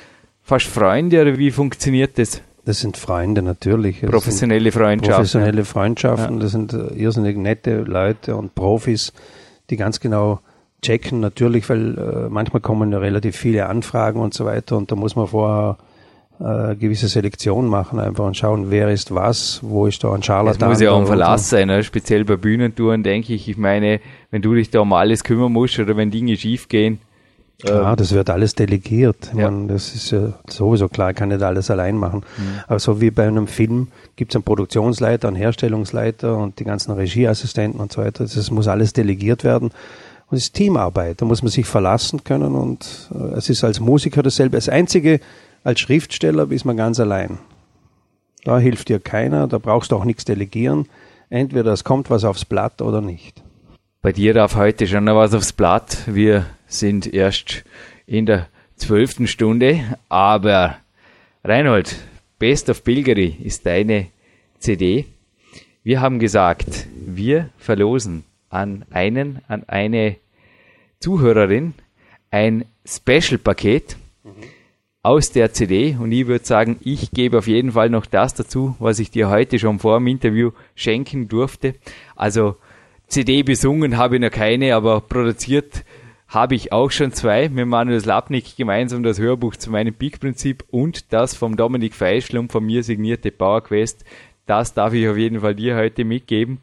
[0.42, 2.42] fast Freunde oder wie funktioniert das?
[2.64, 4.02] Das sind Freunde natürlich.
[4.02, 5.16] Das professionelle Freundschaften.
[5.16, 6.42] Professionelle Freundschaften, ja.
[6.42, 9.12] das sind irrsinnig nette Leute und Profis,
[9.70, 10.40] die ganz genau
[10.82, 14.96] checken natürlich, weil äh, manchmal kommen ja relativ viele Anfragen und so weiter und da
[14.96, 15.78] muss man vorher
[16.40, 20.60] äh, gewisse Selektion machen einfach und schauen, wer ist was, wo ist da ein Scharlatan.
[20.60, 21.84] Das muss ja auch ein Verlass sein, ne?
[21.84, 23.48] speziell bei Bühnentouren denke ich.
[23.48, 24.00] Ich meine,
[24.32, 27.00] wenn du dich da um alles kümmern musst oder wenn Dinge schief gehen.
[27.64, 29.30] Ja, ähm, das wird alles delegiert.
[29.34, 29.52] Ich ja.
[29.52, 32.24] meine, das ist ja sowieso klar, ich kann nicht alles allein machen.
[32.38, 32.60] Mhm.
[32.68, 36.92] Aber so wie bei einem Film gibt es einen Produktionsleiter, einen Herstellungsleiter und die ganzen
[36.94, 38.24] Regieassistenten und so weiter.
[38.24, 39.70] Das muss alles delegiert werden.
[40.32, 41.22] Und es ist Teamarbeit.
[41.22, 44.56] Da muss man sich verlassen können und äh, es ist als Musiker dasselbe.
[44.56, 45.20] Das Einzige,
[45.64, 47.38] als Schriftsteller bist man ganz allein.
[48.46, 50.88] Da hilft dir keiner, da brauchst du auch nichts delegieren.
[51.30, 53.44] Entweder es kommt was aufs Blatt oder nicht.
[54.02, 55.98] Bei dir darf heute schon noch was aufs Blatt.
[56.08, 57.64] Wir sind erst
[58.08, 60.78] in der zwölften Stunde, aber
[61.44, 61.98] Reinhold,
[62.40, 64.08] Best of Pilgeri ist deine
[64.60, 65.06] CD.
[65.84, 70.18] Wir haben gesagt, wir verlosen an einen, an eine
[71.02, 71.74] Zuhörerin
[72.30, 74.32] ein Special-Paket mhm.
[75.04, 78.76] aus der CD und ich würde sagen, ich gebe auf jeden Fall noch das dazu,
[78.80, 81.76] was ich dir heute schon vor dem Interview schenken durfte.
[82.16, 82.56] Also
[83.08, 85.84] CD besungen habe ich noch keine, aber produziert
[86.32, 91.12] habe ich auch schon zwei mit Manuel Slapnik gemeinsam das Hörbuch zu meinem Peak-Prinzip und
[91.12, 94.06] das vom Dominik Feischl und von mir signierte Power Quest.
[94.46, 96.60] Das darf ich auf jeden Fall dir heute mitgeben.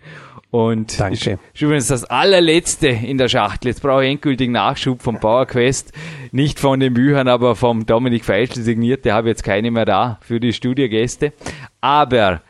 [0.50, 1.38] Und Danke.
[1.52, 3.68] ist übrigens das allerletzte in der Schachtel.
[3.68, 5.92] Jetzt brauche ich endgültig Nachschub vom Power Quest.
[6.32, 9.04] Nicht von den Büchern, aber vom Dominik Feischl signiert.
[9.04, 11.34] Der habe jetzt keine mehr da für die Studiogäste.
[11.82, 12.40] Aber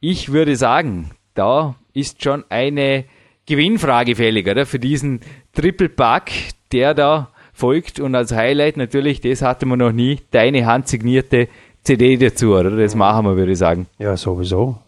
[0.00, 3.04] ich würde sagen, da ist schon eine
[3.46, 4.64] Gewinnfrage fällig, oder?
[4.64, 5.20] Für diesen
[5.54, 6.30] Triple Pack,
[6.72, 7.98] der da folgt.
[7.98, 11.48] Und als Highlight natürlich, das hatte man noch nie, deine handsignierte
[11.84, 12.70] CD dazu, oder?
[12.70, 13.86] Das machen wir, würde ich sagen.
[13.98, 14.78] Ja, sowieso.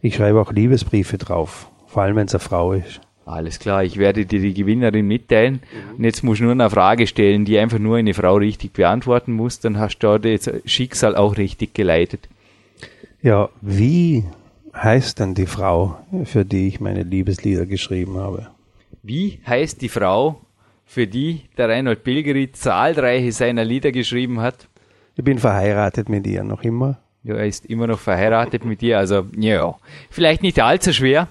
[0.00, 1.68] Ich schreibe auch Liebesbriefe drauf.
[1.88, 3.00] Vor allem, wenn es eine Frau ist.
[3.26, 5.54] Alles klar, ich werde dir die Gewinnerin mitteilen.
[5.54, 5.98] Mhm.
[5.98, 9.32] Und jetzt musst du nur eine Frage stellen, die einfach nur eine Frau richtig beantworten
[9.32, 9.60] muss.
[9.60, 12.28] Dann hast du das Schicksal auch richtig geleitet.
[13.22, 14.24] Ja, wie
[14.74, 18.46] heißt denn die Frau, für die ich meine Liebeslieder geschrieben habe?
[19.02, 20.40] Wie heißt die Frau,
[20.86, 24.68] für die der Reinhold Pilgeri zahlreiche seiner Lieder geschrieben hat?
[25.20, 26.98] Ich bin verheiratet mit ihr noch immer.
[27.22, 29.76] Ja, er ist immer noch verheiratet mit dir, also ja,
[30.08, 31.28] vielleicht nicht allzu schwer.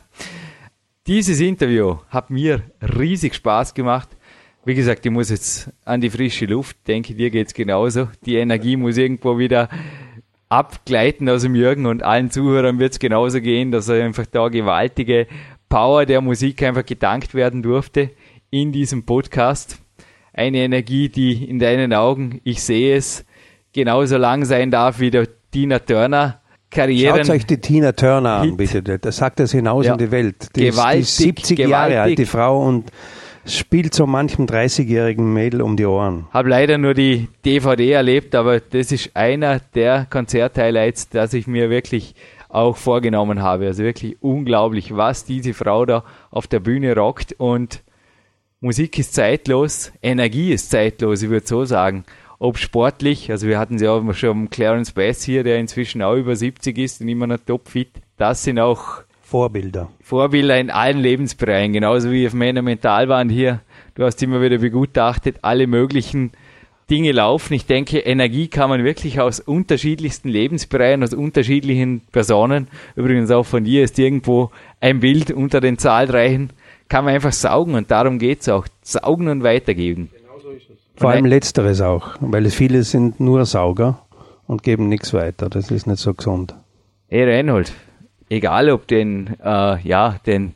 [1.08, 4.10] Dieses Interview hat mir riesig Spaß gemacht.
[4.64, 6.78] Wie gesagt, ich muss jetzt an die frische Luft.
[6.88, 8.10] Denke, dir geht's genauso.
[8.28, 9.70] Die Energie muss irgendwo wieder
[10.50, 15.26] abgleiten aus dem Jürgen und allen Zuhörern wird's genauso gehen, dass er einfach da gewaltige
[15.68, 18.12] Power der Musik einfach gedankt werden durfte
[18.52, 19.82] in diesem Podcast.
[20.32, 23.26] Eine Energie, die in deinen Augen, ich sehe es,
[23.74, 26.40] genauso lang sein darf wie der Tina Turner
[26.70, 27.26] Karriere.
[27.26, 28.82] Schaut euch die Tina Turner an, bitte.
[28.84, 29.94] Das sagt das hinaus ja.
[29.94, 30.56] in die Welt.
[30.56, 31.72] Die gewaltig, ist, die 70 gewaltig.
[31.72, 32.92] Jahre alt, die Frau, und
[33.46, 36.28] spielt so manchem 30-jährigen Mädel um die Ohren.
[36.32, 41.72] Hab leider nur die DVD erlebt, aber das ist einer der Konzerthighlights, das ich mir
[41.72, 42.14] wirklich
[42.50, 43.68] auch vorgenommen habe.
[43.68, 47.82] Also wirklich unglaublich, was diese Frau da auf der Bühne rockt und
[48.62, 52.04] Musik ist zeitlos, Energie ist zeitlos, ich würde so sagen
[52.40, 56.36] ob sportlich, also wir hatten sie auch schon Clarence Bass hier, der inzwischen auch über
[56.36, 57.90] 70 ist und immer noch topfit.
[58.18, 59.90] Das sind auch Vorbilder.
[60.02, 63.60] Vorbilder in allen Lebensbereichen, genauso wie auf meiner Mentalwand hier.
[63.94, 66.32] Du hast immer wieder begutachtet, alle möglichen
[66.90, 67.54] Dinge laufen.
[67.54, 73.66] Ich denke, Energie kann man wirklich aus unterschiedlichsten Lebensbereichen, aus unterschiedlichen Personen, übrigens auch von
[73.66, 76.52] dir ist irgendwo ein Bild unter den zahlreichen,
[76.88, 78.66] kann man einfach saugen und darum geht es auch.
[78.82, 80.10] Saugen und weitergeben.
[81.00, 84.00] Vor allem letzteres auch, weil viele sind nur Sauger
[84.48, 85.50] und geben nichts weiter.
[85.50, 86.56] Das ist nicht so gesund.
[87.08, 87.72] Hey Reinhold,
[88.30, 90.54] egal ob den, äh, ja, den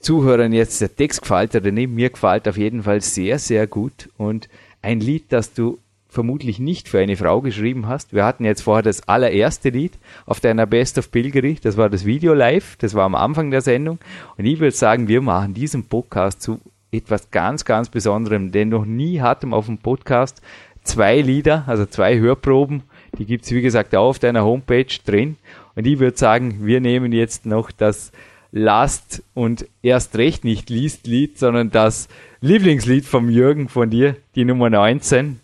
[0.00, 4.10] Zuhörern jetzt der Text gefällt oder nicht, mir gefällt auf jeden Fall sehr, sehr gut
[4.18, 4.48] und
[4.82, 5.78] ein Lied, das du
[6.08, 8.12] vermutlich nicht für eine Frau geschrieben hast.
[8.12, 9.92] Wir hatten jetzt vorher das allererste Lied
[10.26, 13.60] auf deiner Best of Pilgerich, das war das Video live, das war am Anfang der
[13.60, 13.98] Sendung.
[14.36, 16.60] Und ich würde sagen, wir machen diesen Podcast zu
[16.96, 20.40] etwas ganz, ganz Besonderem, denn noch nie hatten wir auf dem Podcast
[20.82, 22.82] zwei Lieder, also zwei Hörproben.
[23.18, 25.36] Die gibt's wie gesagt auch auf deiner Homepage drin.
[25.74, 28.12] Und ich würde sagen, wir nehmen jetzt noch das
[28.52, 32.08] Last und erst recht nicht Liest Lied, sondern das
[32.40, 35.40] Lieblingslied vom Jürgen von dir, die Nummer 19,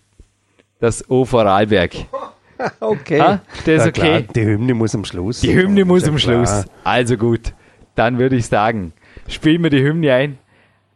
[0.78, 1.92] das O Vorarlberg.
[2.78, 3.18] Okay.
[3.18, 3.92] Ah, das ist okay.
[3.92, 5.40] Klar, die Hymne muss am Schluss.
[5.40, 6.44] Die Hymne muss am klar.
[6.46, 6.64] Schluss.
[6.84, 7.54] Also gut,
[7.94, 8.92] dann würde ich sagen,
[9.26, 10.38] spielen wir die Hymne ein.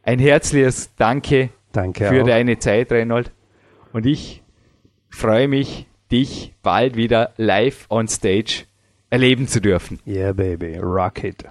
[0.05, 2.27] Ein herzliches Danke Danke für auch.
[2.27, 3.33] deine Zeit, Reinhold.
[3.93, 4.43] Und ich
[5.09, 8.65] freue mich, dich bald wieder live on stage
[9.11, 10.01] erleben zu dürfen.
[10.07, 10.77] Yeah, baby.
[10.77, 11.45] Rock it.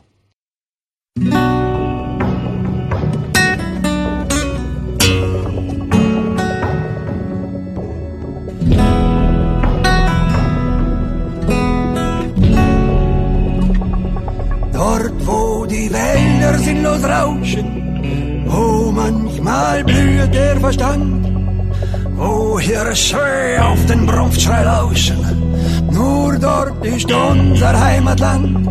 [14.74, 17.83] Dort, wo die Wälder sinnlos rauschen,
[18.96, 21.26] manchmal blüht der Verstand,
[22.16, 25.20] wo Hirsche auf den Brunftschrei lauschen,
[25.92, 28.68] nur dort ist unser Heimatland.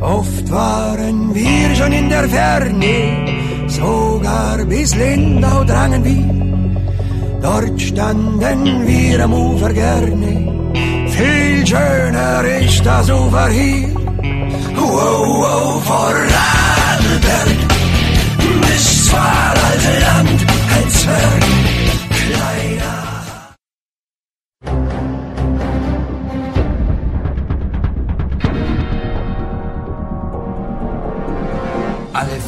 [0.00, 7.40] Oft waren wir schon in der Ferne, sogar bis Lindau drangen wir.
[7.42, 10.32] Dort standen wir am Ufer gerne,
[11.08, 13.88] viel schöner ist das Ufer hier.
[14.76, 17.75] Wow, wow, Vorarlberg ist
[19.06, 20.90] zwar als Land ein